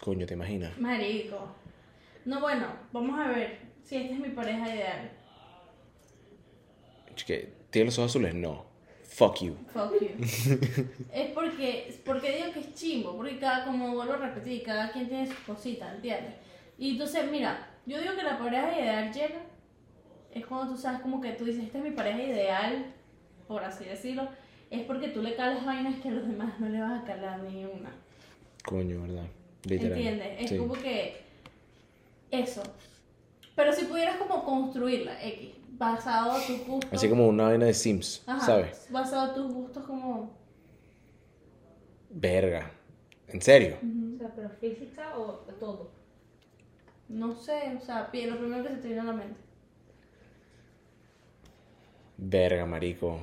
Coño, 0.00 0.26
¿te 0.26 0.34
imaginas? 0.34 0.78
Marico. 0.78 1.54
No, 2.24 2.40
bueno, 2.40 2.66
vamos 2.92 3.18
a 3.20 3.28
ver 3.28 3.58
si 3.82 3.96
esta 3.96 4.14
es 4.14 4.20
mi 4.20 4.30
pareja 4.30 4.74
ideal. 4.74 5.10
Que 7.26 7.52
tiene 7.70 7.86
los 7.86 7.98
ojos 7.98 8.10
azules, 8.10 8.34
no. 8.34 8.66
Fuck 9.14 9.42
you. 9.42 9.54
Fuck 9.72 9.92
you. 10.00 10.08
es 11.12 11.30
porque, 11.32 12.00
porque 12.04 12.32
digo 12.36 12.52
que 12.52 12.60
es 12.60 12.74
chimbo, 12.74 13.16
porque 13.16 13.38
cada, 13.38 13.64
como 13.64 13.94
vuelvo 13.94 14.14
a 14.14 14.16
repetir, 14.16 14.64
cada 14.64 14.90
quien 14.90 15.06
tiene 15.08 15.26
sus 15.28 15.38
cositas, 15.46 15.94
¿entiendes? 15.94 16.34
Y 16.78 16.90
entonces, 16.92 17.30
mira, 17.30 17.68
yo 17.86 18.00
digo 18.00 18.16
que 18.16 18.24
la 18.24 18.36
pareja 18.38 18.76
ideal 18.76 19.12
llega, 19.12 19.42
es 20.32 20.44
cuando 20.46 20.74
tú 20.74 20.80
sabes 20.80 21.00
como 21.00 21.20
que 21.20 21.30
tú 21.32 21.44
dices, 21.44 21.62
esta 21.62 21.78
es 21.78 21.84
mi 21.84 21.92
pareja 21.92 22.20
ideal, 22.24 22.86
por 23.46 23.62
así 23.62 23.84
decirlo, 23.84 24.28
es 24.70 24.82
porque 24.82 25.08
tú 25.08 25.22
le 25.22 25.36
calas 25.36 25.64
vainas 25.64 26.00
que 26.00 26.08
a 26.08 26.12
los 26.12 26.26
demás 26.26 26.58
no 26.58 26.68
le 26.68 26.80
vas 26.80 27.00
a 27.02 27.06
calar 27.06 27.38
ni 27.44 27.64
una. 27.64 27.92
Coño, 28.64 29.02
¿verdad? 29.02 29.26
Literal. 29.64 29.92
¿Entiendes? 29.96 30.28
Es 30.40 30.50
Sí. 30.50 30.56
como 30.58 30.72
que 30.74 31.20
eso. 32.32 32.64
Pero 33.54 33.72
si 33.72 33.84
pudieras 33.84 34.16
como 34.16 34.42
construirla, 34.44 35.22
X, 35.24 35.50
basado 35.78 36.32
a 36.32 36.46
tus 36.46 36.66
gustos. 36.66 36.92
Así 36.92 37.08
como 37.08 37.26
una 37.28 37.44
vaina 37.44 37.66
de 37.66 37.74
Sims, 37.74 38.22
Ajá, 38.26 38.46
¿sabes? 38.46 38.86
Basado 38.90 39.30
a 39.30 39.34
tus 39.34 39.52
gustos 39.52 39.84
como... 39.84 40.36
Verga. 42.10 42.70
¿En 43.28 43.42
serio? 43.42 43.78
O 44.14 44.18
sea, 44.18 44.32
pero 44.34 44.50
física 44.60 45.18
o 45.18 45.32
todo. 45.58 45.90
No 47.08 47.34
sé, 47.34 47.76
o 47.76 47.84
sea, 47.84 48.10
lo 48.12 48.38
primero 48.38 48.62
que 48.62 48.70
se 48.70 48.76
te 48.76 48.88
viene 48.88 49.00
a 49.02 49.04
la 49.04 49.12
mente. 49.12 49.40
Verga, 52.16 52.64
marico. 52.64 53.18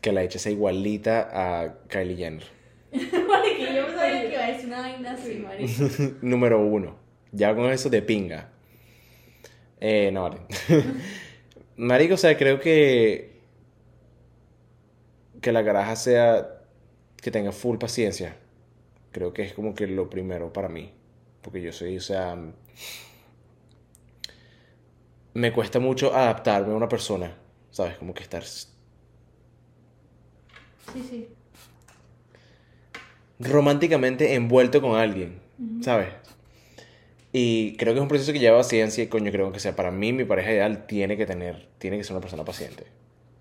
Que 0.00 0.12
la 0.12 0.22
hecha 0.22 0.38
sea 0.38 0.52
igualita 0.52 1.28
a 1.32 1.78
Kylie 1.88 2.16
Jenner. 2.16 2.44
Marico, 2.92 3.72
yo 3.72 3.90
sabía 3.94 4.22
que 4.22 4.32
iba 4.32 4.44
a 4.44 4.46
decir 4.48 4.66
una 4.66 4.80
vaina 4.80 5.12
así, 5.12 5.34
marico. 5.34 6.14
Número 6.22 6.60
uno. 6.64 6.96
Ya 7.32 7.54
con 7.54 7.70
eso 7.70 7.90
de 7.90 8.00
pinga. 8.00 8.48
Eh, 9.80 10.10
no, 10.12 10.22
vale. 10.24 10.40
Marico, 11.76 12.14
o 12.14 12.18
sea, 12.18 12.36
creo 12.36 12.60
que. 12.60 13.38
Que 15.40 15.52
la 15.52 15.64
caraja 15.64 15.96
sea. 15.96 16.48
Que 17.16 17.30
tenga 17.30 17.52
full 17.52 17.78
paciencia. 17.78 18.36
Creo 19.12 19.32
que 19.32 19.42
es 19.42 19.52
como 19.52 19.74
que 19.74 19.86
lo 19.86 20.10
primero 20.10 20.52
para 20.52 20.68
mí. 20.68 20.92
Porque 21.42 21.62
yo 21.62 21.72
soy, 21.72 21.96
o 21.96 22.00
sea. 22.00 22.36
Me 25.34 25.52
cuesta 25.52 25.78
mucho 25.78 26.14
adaptarme 26.14 26.72
a 26.72 26.76
una 26.76 26.88
persona. 26.88 27.36
¿Sabes? 27.70 27.96
Como 27.98 28.14
que 28.14 28.22
estar 28.22 28.42
Sí, 28.44 28.68
sí. 31.08 31.28
románticamente 33.38 34.34
envuelto 34.34 34.80
con 34.80 34.96
alguien, 34.98 35.40
¿sabes? 35.82 36.08
Y 37.40 37.76
creo 37.76 37.92
que 37.94 37.98
es 38.00 38.02
un 38.02 38.08
proceso 38.08 38.32
que 38.32 38.40
lleva 38.40 38.56
paciencia 38.58 39.04
y 39.04 39.06
coño, 39.06 39.30
creo 39.30 39.52
que 39.52 39.60
sea 39.60 39.76
para 39.76 39.92
mí 39.92 40.12
mi 40.12 40.24
pareja 40.24 40.50
ideal 40.50 40.86
tiene 40.88 41.16
que 41.16 41.24
tener, 41.24 41.68
tiene 41.78 41.96
que 41.96 42.02
ser 42.02 42.14
una 42.14 42.20
persona 42.20 42.44
paciente. 42.44 42.84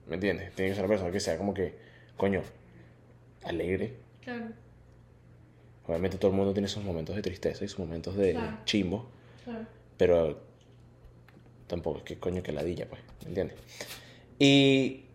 ¿Me 0.08 0.16
entiendes? 0.16 0.54
Tiene 0.54 0.70
que 0.70 0.76
ser 0.76 0.84
una 0.84 0.90
persona 0.94 1.12
que 1.12 1.20
sea 1.20 1.36
como 1.36 1.52
que, 1.56 1.74
coño, 2.16 2.42
alegre. 3.44 3.96
Claro, 4.24 4.46
Obviamente 5.88 6.18
todo 6.18 6.30
el 6.32 6.38
mundo 6.38 6.54
tiene 6.54 6.68
sus 6.68 6.84
momentos 6.84 7.16
de 7.16 7.24
tristeza 7.24 7.66
y 7.66 7.68
sus 7.70 7.80
momentos 7.80 8.16
de 8.18 8.34
Claro. 8.34 8.58
chimbo, 8.66 9.10
claro. 9.44 9.66
pero 9.98 10.40
tampoco 11.66 11.98
es 12.00 12.04
que 12.04 12.18
coño 12.20 12.44
que 12.44 12.52
ladilla, 12.52 12.88
pues, 12.88 13.02
¿me 13.24 13.30
entiendes? 13.30 13.58
Y 14.38 15.06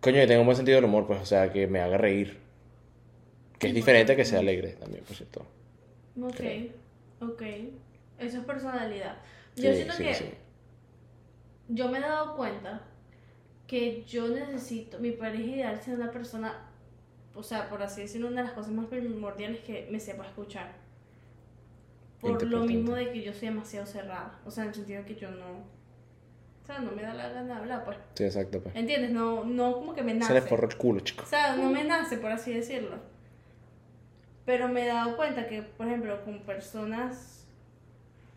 coño, 0.00 0.16
que 0.16 0.26
tenga 0.26 0.40
un 0.40 0.46
buen 0.46 0.56
sentido 0.56 0.74
del 0.76 0.84
humor, 0.84 1.06
pues, 1.06 1.20
o 1.22 1.24
sea, 1.24 1.50
que 1.50 1.66
me 1.66 1.80
haga 1.80 1.96
reír. 1.96 2.36
Que 3.58 3.68
es 3.68 3.74
diferente 3.74 4.12
a 4.12 4.16
que 4.16 4.24
sea 4.26 4.40
alegre 4.40 4.72
también, 4.72 5.02
por 5.04 5.16
cierto. 5.16 5.46
Ok, 6.20 6.34
Creo. 6.36 6.66
ok. 7.20 7.42
Eso 8.18 8.38
es 8.38 8.44
personalidad. 8.44 9.16
Sí, 9.54 9.62
Yo 9.62 9.72
siento 9.72 9.94
sí, 9.94 10.04
que 10.04 10.14
sí. 10.14 10.30
yo 11.68 11.88
me 11.88 11.98
he 11.98 12.00
dado 12.00 12.36
cuenta 12.36 12.82
que 13.66 14.04
yo 14.04 14.28
necesito, 14.28 14.98
mi 14.98 15.12
pareja 15.12 15.44
ideal 15.44 15.80
sea 15.80 15.94
una 15.94 16.10
persona, 16.10 16.70
o 17.34 17.42
sea, 17.42 17.68
por 17.68 17.82
así 17.82 18.00
decirlo, 18.02 18.28
una 18.28 18.40
de 18.40 18.48
las 18.48 18.54
cosas 18.54 18.72
más 18.72 18.86
primordiales 18.86 19.60
que 19.60 19.88
me 19.90 20.00
sepa 20.00 20.26
escuchar. 20.26 20.72
Por 22.20 22.42
lo 22.42 22.64
mismo 22.64 22.94
de 22.96 23.12
que 23.12 23.22
yo 23.22 23.32
soy 23.32 23.48
demasiado 23.48 23.86
cerrada. 23.86 24.40
O 24.44 24.50
sea, 24.50 24.64
en 24.64 24.70
el 24.70 24.74
sentido 24.74 25.02
de 25.02 25.06
que 25.06 25.14
yo 25.14 25.30
no. 25.30 25.78
O 26.62 26.66
sea, 26.66 26.80
no 26.80 26.90
me 26.90 27.02
da 27.02 27.14
la 27.14 27.28
gana 27.28 27.54
de 27.54 27.60
hablar, 27.60 27.84
pues. 27.84 27.96
Sí, 28.14 28.24
exacto, 28.24 28.60
pues. 28.60 28.74
¿Entiendes? 28.74 29.12
No, 29.12 29.44
no 29.44 29.74
como 29.74 29.94
que 29.94 30.02
me 30.02 30.14
nace. 30.14 30.34
Se 30.34 30.40
le 30.40 30.42
forró 30.42 30.68
el 30.68 30.76
culo, 30.76 31.00
chico. 31.00 31.22
O 31.22 31.26
sea, 31.26 31.56
no 31.56 31.70
me 31.70 31.84
nace, 31.84 32.18
por 32.18 32.32
así 32.32 32.52
decirlo. 32.52 32.96
Pero 34.44 34.68
me 34.68 34.84
he 34.84 34.88
dado 34.88 35.16
cuenta 35.16 35.46
que, 35.46 35.62
por 35.62 35.86
ejemplo, 35.86 36.24
con 36.24 36.40
personas 36.40 37.37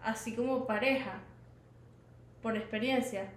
así 0.03 0.35
como 0.35 0.65
pareja, 0.65 1.19
por 2.41 2.55
experiencia, 2.57 3.29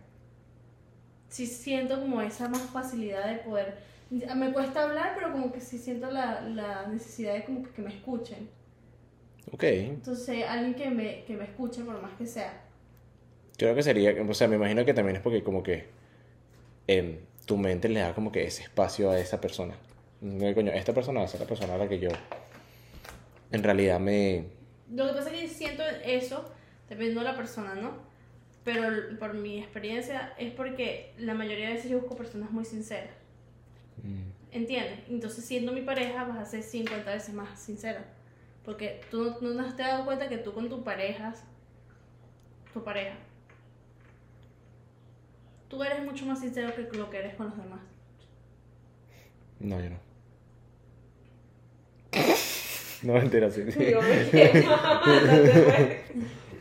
sí 1.29 1.47
siento 1.47 2.01
como 2.01 2.23
esa 2.23 2.49
más 2.49 2.63
facilidad 2.63 3.27
de 3.27 3.39
poder... 3.39 3.79
Me 4.11 4.53
cuesta 4.53 4.85
hablar, 4.85 5.13
pero 5.17 5.33
como 5.33 5.51
que 5.51 5.61
sí 5.61 5.79
siento 5.79 6.11
la, 6.11 6.41
la 6.43 6.87
necesidad 6.87 7.35
de 7.35 7.45
como 7.45 7.63
que, 7.65 7.71
que 7.71 7.83
me 7.83 7.91
escuchen. 7.91 8.49
Ok. 9.51 9.65
Entonces, 9.65 10.45
alguien 10.47 10.75
que 10.75 10.91
me, 10.91 11.25
que 11.25 11.37
me 11.37 11.45
escuche, 11.45 11.83
por 11.83 12.01
más 12.01 12.13
que 12.17 12.27
sea. 12.27 12.63
Creo 13.57 13.75
que 13.75 13.83
sería, 13.83 14.15
o 14.23 14.35
sea, 14.35 14.49
me 14.49 14.57
imagino 14.57 14.85
que 14.85 14.95
también 14.95 15.17
es 15.17 15.23
porque 15.23 15.43
como 15.43 15.63
que 15.63 15.87
em, 16.87 17.19
tu 17.47 17.57
mente 17.57 17.89
le 17.89 18.01
da 18.01 18.15
como 18.15 18.33
que 18.33 18.45
ese 18.45 18.63
espacio 18.63 19.11
a 19.11 19.19
esa 19.19 19.41
persona. 19.41 19.77
No, 20.21 20.53
coño, 20.55 20.73
esta 20.73 20.93
persona 20.93 21.21
va 21.21 21.27
a 21.27 21.29
ser 21.29 21.41
la 21.41 21.47
persona 21.47 21.75
a 21.75 21.79
la 21.79 21.89
que 21.89 21.99
yo 21.99 22.11
en 23.53 23.63
realidad 23.63 24.01
me... 24.01 24.45
Lo 24.93 25.07
que 25.07 25.13
pasa 25.15 25.31
es 25.31 25.41
que 25.41 25.49
siento 25.49 25.83
eso, 26.05 26.51
dependiendo 26.89 27.21
de 27.21 27.27
la 27.31 27.37
persona, 27.37 27.75
¿no? 27.75 27.93
Pero 28.65 29.19
por 29.19 29.35
mi 29.35 29.59
experiencia 29.59 30.35
es 30.39 30.53
porque 30.53 31.13
la 31.19 31.35
mayoría 31.35 31.69
de 31.69 31.75
veces 31.75 31.91
yo 31.91 32.01
busco 32.01 32.17
personas 32.17 32.51
muy 32.51 32.65
sinceras. 32.65 33.15
mm, 34.03 34.31
¿Entiendes? 34.53 35.01
Entonces, 35.09 35.45
siendo 35.45 35.73
mi 35.73 35.83
pareja, 35.83 36.25
vas 36.25 36.39
a 36.39 36.45
ser 36.45 36.63
50 36.63 37.13
veces 37.13 37.35
más 37.35 37.59
sincera. 37.59 38.05
Porque 38.65 39.01
tú 39.11 39.37
no, 39.41 39.51
no 39.51 39.75
te 39.75 39.83
has 39.83 39.91
dado 39.91 40.05
cuenta 40.07 40.29
que 40.29 40.39
tú 40.39 40.53
con 40.53 40.69
tu 40.69 40.83
pareja, 40.85 41.35
tu 42.73 42.83
pareja, 42.83 43.17
tú 45.69 45.83
eres 45.83 46.03
mucho 46.05 46.25
más 46.25 46.41
sincero 46.41 46.73
que 46.75 46.97
lo 46.97 47.11
que 47.11 47.19
eres 47.19 47.35
con 47.35 47.47
los 47.47 47.57
demás. 47.59 47.81
No, 49.61 49.81
yo 49.81 49.91
no. 49.91 50.14
No, 53.05 53.15
mentira, 53.15 53.51
sí. 53.51 53.63
sí. 53.71 53.79
Digo. 53.79 54.01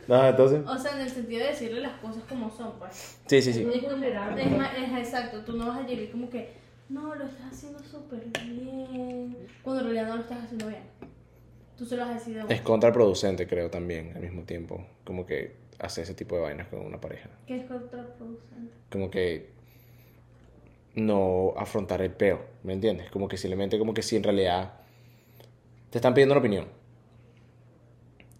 No, 0.06 0.26
entonces... 0.26 0.60
O 0.66 0.76
sea, 0.76 0.96
en 0.96 1.00
el 1.00 1.08
sentido 1.08 1.40
de 1.40 1.48
decirle 1.48 1.80
las 1.80 1.98
cosas 1.98 2.24
como 2.24 2.50
son, 2.50 2.78
pues. 2.78 3.18
Sí, 3.26 3.40
sí, 3.40 3.54
sí. 3.54 3.62
Es 3.62 3.84
es 3.84 4.82
es 4.82 4.98
exacto, 4.98 5.40
tú 5.44 5.54
no 5.56 5.66
vas 5.66 5.78
a 5.78 5.86
llegar 5.86 6.10
como 6.10 6.28
que, 6.28 6.50
no, 6.90 7.14
lo 7.14 7.24
estás 7.24 7.52
haciendo 7.52 7.78
súper 7.78 8.22
bien, 8.44 9.34
cuando 9.62 9.80
en 9.80 9.86
realidad 9.86 10.08
no 10.08 10.16
lo 10.16 10.20
estás 10.20 10.44
haciendo 10.44 10.68
bien. 10.68 10.82
Tú 11.78 11.86
se 11.86 11.96
lo 11.96 12.02
vas 12.02 12.10
a 12.10 12.14
decir 12.18 12.44
de 12.44 12.54
Es 12.54 12.60
contraproducente, 12.60 13.46
creo, 13.46 13.70
también, 13.70 14.12
al 14.14 14.20
mismo 14.20 14.42
tiempo. 14.42 14.86
Como 15.04 15.24
que 15.24 15.54
hacer 15.78 16.04
ese 16.04 16.12
tipo 16.12 16.36
de 16.36 16.42
vainas 16.42 16.68
con 16.68 16.80
una 16.80 17.00
pareja. 17.00 17.30
¿Qué 17.46 17.56
es 17.60 17.64
contraproducente? 17.64 18.74
Como 18.90 19.10
que 19.10 19.48
no 20.94 21.54
afrontar 21.56 22.02
el 22.02 22.10
peo, 22.10 22.44
¿me 22.62 22.74
entiendes? 22.74 23.10
Como 23.10 23.26
que 23.26 23.38
simplemente, 23.38 23.78
como 23.78 23.94
que 23.94 24.02
si 24.02 24.16
en 24.16 24.22
realidad 24.22 24.83
te 25.94 25.98
están 25.98 26.12
pidiendo 26.12 26.32
una 26.34 26.40
opinión 26.40 26.66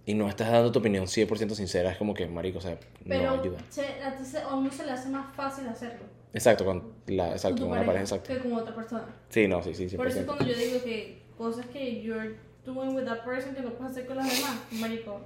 y 0.05 0.15
no 0.15 0.29
estás 0.29 0.51
dando 0.51 0.73
tu 0.73 0.81
opinión 0.81 1.05
100% 1.07 1.55
sincera, 1.55 1.93
es 1.93 1.97
como 1.99 2.13
que, 2.13 2.27
marico, 2.27 2.59
o 2.59 2.61
sea, 2.61 2.77
Pero 3.07 3.23
no 3.37 3.41
ayuda. 3.41 3.59
se- 3.71 3.85
se- 4.25 4.41
a 4.41 4.57
uno 4.57 4.73
se 4.73 4.85
le 4.85 4.91
hace 4.91 5.09
más 5.09 5.33
fácil 5.37 5.69
hacerlo. 5.69 6.01
Exacto, 6.33 6.65
con 6.65 6.95
la, 7.07 7.31
exacto, 7.31 7.63
con 7.63 7.71
una 7.71 7.87
pareja, 7.87 8.03
exacto. 8.03 8.27
Que 8.35 8.41
con 8.41 8.55
otra 8.55 8.75
persona. 8.75 9.05
Sí, 9.29 9.47
no, 9.47 9.63
sí, 9.63 9.73
sí, 9.73 9.89
100%. 9.89 9.97
Por 9.97 10.09
eso 10.09 10.27
cuando 10.27 10.45
yo 10.47 10.59
digo 10.59 10.83
que 10.83 11.23
cosas 11.39 11.67
que 11.67 12.03
you're 12.03 12.35
doing 12.67 12.93
with 12.97 13.05
that 13.05 13.23
person 13.25 13.55
que 13.55 13.61
no 13.63 13.71
puedes 13.75 13.93
hacer 13.93 14.07
con 14.07 14.17
las 14.17 14.27
demás, 14.35 14.57
marico, 14.73 15.21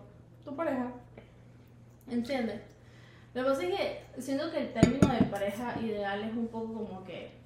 tu 0.44 0.54
pareja. 0.54 0.92
¿Entiendes? 2.10 2.60
Lo 3.32 3.42
que 3.44 3.48
pasa 3.50 3.62
es 3.62 3.70
que 3.74 4.20
siento 4.20 4.50
que 4.50 4.58
el 4.58 4.72
término 4.74 5.08
de 5.14 5.24
pareja 5.30 5.80
ideal 5.80 6.24
es 6.24 6.32
un 6.36 6.48
poco 6.48 6.74
como 6.74 7.04
que 7.04 7.37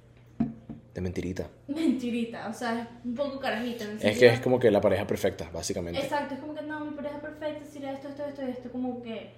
De 0.94 1.00
mentirita. 1.00 1.48
mentirita, 1.68 2.48
o 2.48 2.52
sea, 2.52 2.82
es 2.82 2.88
un 3.06 3.14
poco 3.14 3.40
carajita. 3.40 3.84
en 3.84 3.90
el 3.92 4.06
Es 4.06 4.18
que 4.18 4.26
es 4.26 4.40
como 4.40 4.58
que 4.58 4.70
la 4.70 4.80
pareja 4.80 5.06
perfecta, 5.06 5.48
básicamente. 5.52 5.98
Exacto, 6.00 6.34
es 6.34 6.40
como 6.40 6.54
que 6.54 6.62
no, 6.62 6.84
mi 6.84 6.94
pareja 6.94 7.20
perfecta, 7.20 7.64
si 7.64 7.82
esto, 7.84 8.08
esto, 8.08 8.26
esto, 8.26 8.42
esto, 8.42 8.70
como 8.70 9.02
que 9.02 9.30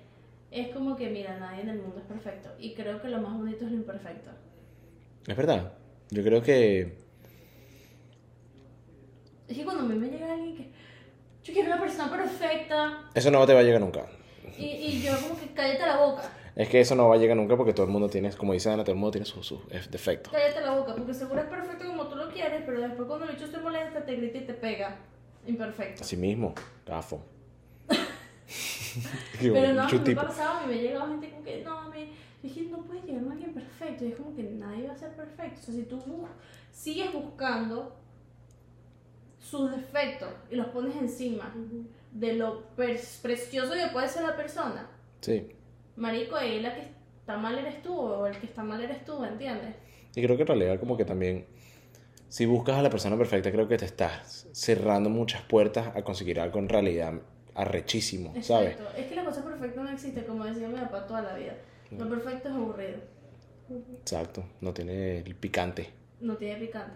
es 0.51 0.69
como 0.69 0.97
que 0.97 1.09
mira, 1.11 1.38
nadie 1.38 1.62
en 1.62 1.69
el 1.69 1.79
mundo 1.79 1.99
es 1.99 2.05
perfecto 2.07 2.49
y 2.59 2.75
creo 2.75 3.01
que 3.01 3.09
lo 3.09 3.21
más 3.21 3.37
bonito 3.37 3.64
es 3.64 3.71
lo 3.73 3.77
imperfecto. 3.77 4.31
Es 5.27 5.37
verdad. 5.37 5.73
Yo 6.11 6.23
creo 6.23 6.43
que... 6.43 6.97
Es 9.49 9.57
que 9.57 9.64
cuando 9.64 9.83
a 9.83 9.87
mí 9.87 9.95
me 9.95 10.09
llega 10.09 10.33
alguien 10.33 10.57
que 10.57 10.71
yo 11.43 11.53
quiero 11.53 11.69
una 11.73 11.81
persona 11.81 12.11
perfecta 12.11 13.11
Eso 13.14 13.31
no 13.31 13.45
te 13.47 13.53
va 13.53 13.61
a 13.61 13.62
llegar 13.62 13.81
nunca. 13.81 14.07
y, 14.59 14.64
y 14.64 15.03
yo 15.03 15.12
como 15.21 15.38
que 15.38 15.53
cállate 15.53 15.87
la 15.87 15.97
boca, 15.99 16.23
Es 16.57 16.69
que 16.69 16.81
eso 16.81 16.95
no 16.95 17.09
va 17.09 17.17
a 17.17 17.19
llegar 17.19 17.37
nunca 17.37 17.57
porque 17.57 17.73
todo 17.73 17.87
el 17.87 17.90
mundo 17.93 18.09
tiene, 18.09 18.31
como 18.33 18.53
dice 18.53 18.71
Ana, 18.71 18.85
todo 18.85 18.93
el 18.93 18.99
mundo 18.99 19.11
tiene 19.12 19.25
sus 19.27 19.45
sus 19.47 19.61
defectos. 19.90 20.33
cállate 20.33 20.61
la 20.61 20.77
boca, 20.77 20.95
porque 20.95 21.12
seguro 21.12 21.40
es 21.40 21.47
perfecto 21.49 21.87
como 21.88 22.07
tú 22.09 22.14
lo 22.17 22.31
quieres, 22.31 22.62
pero 22.64 22.81
después 22.81 23.09
cuando 23.09 23.27
el 23.27 23.33
bicho 23.35 23.47
se 23.49 23.59
molesta, 23.59 24.05
te 24.05 24.14
grita 24.17 24.38
y 24.38 24.47
te 24.47 24.55
pega. 24.55 24.97
Imperfecto. 25.47 26.03
Así 26.03 26.17
mismo, 26.17 26.55
gafo. 26.87 27.21
Pero 29.40 29.75
no, 29.75 29.88
me 29.88 29.99
tipo. 29.99 30.21
ha 30.21 30.27
pasado, 30.27 30.59
a 30.61 30.67
mí 30.67 30.73
me 30.75 30.79
ha 30.79 30.83
llegado 30.83 31.07
gente 31.09 31.31
como 31.31 31.43
que, 31.45 31.62
no, 31.64 31.79
a 31.81 31.88
mí, 31.90 32.12
que 32.43 32.62
no 32.62 32.79
puedes 32.83 33.05
llegar 33.05 33.25
a 33.29 33.33
alguien 33.33 33.53
perfecto, 33.53 34.05
y 34.05 34.09
es 34.09 34.17
como 34.17 34.35
que 34.37 34.43
nadie 34.45 34.87
va 34.87 34.95
a 34.95 34.97
ser 34.97 35.11
perfecto. 35.17 35.61
O 35.61 35.64
sea, 35.64 35.75
si 35.75 35.83
tú 35.83 35.97
bus- 35.97 36.29
sigues 36.73 37.12
buscando 37.12 37.97
sus 39.40 39.71
defectos 39.73 40.29
y 40.51 40.57
los 40.57 40.69
pones 40.69 40.97
encima 40.97 41.53
de 42.12 42.33
lo 42.35 42.62
per- 42.77 43.01
precioso 43.23 43.73
que 43.75 43.88
puede 43.93 44.09
ser 44.09 44.23
la 44.23 44.37
persona, 44.37 44.88
Sí. 45.21 45.49
Marico, 45.97 46.37
ahí 46.37 46.61
la 46.61 46.75
que 46.75 46.83
está 47.21 47.37
mal 47.37 47.59
eres 47.59 47.83
tú, 47.83 47.97
o 47.97 48.27
el 48.27 48.37
que 48.39 48.47
está 48.47 48.63
mal 48.63 48.83
eres 48.83 49.05
tú, 49.05 49.25
¿entiendes? 49.25 49.75
Y 50.15 50.23
creo 50.23 50.37
que 50.37 50.43
en 50.43 50.49
realidad 50.49 50.79
como 50.81 50.97
que 50.97 51.05
también, 51.05 51.47
si 52.29 52.47
buscas 52.47 52.77
a 52.77 52.83
la 52.83 52.91
persona 52.91 53.17
perfecta, 53.17 53.51
creo 53.51 53.67
que 53.69 53.77
te 53.77 53.85
estás 53.85 54.49
cerrando 54.53 55.11
muchas 55.11 55.43
puertas 55.43 55.95
a 55.97 56.03
conseguir 56.03 56.39
algo 56.41 56.59
en 56.59 56.69
realidad 56.69 57.15
arrechísimo, 57.55 58.33
¿sabes? 58.43 58.73
Exacto. 58.73 58.97
Es 58.99 59.07
que 59.07 59.15
la 59.15 59.25
cosa 59.25 59.45
perfecta 59.45 59.83
no 59.83 59.91
existe, 59.91 60.25
como 60.25 60.45
decía 60.45 60.69
mi 60.69 60.79
papá 60.79 61.07
toda 61.07 61.23
la 61.23 61.35
vida. 61.35 61.57
Lo 61.91 62.09
perfecto 62.09 62.49
es 62.49 62.55
aburrido, 62.55 62.99
Exacto, 64.01 64.45
no 64.61 64.73
tiene 64.75 65.19
el 65.19 65.35
picante. 65.37 65.89
no 66.21 66.37
tiene 66.37 66.57
picante. 66.57 66.93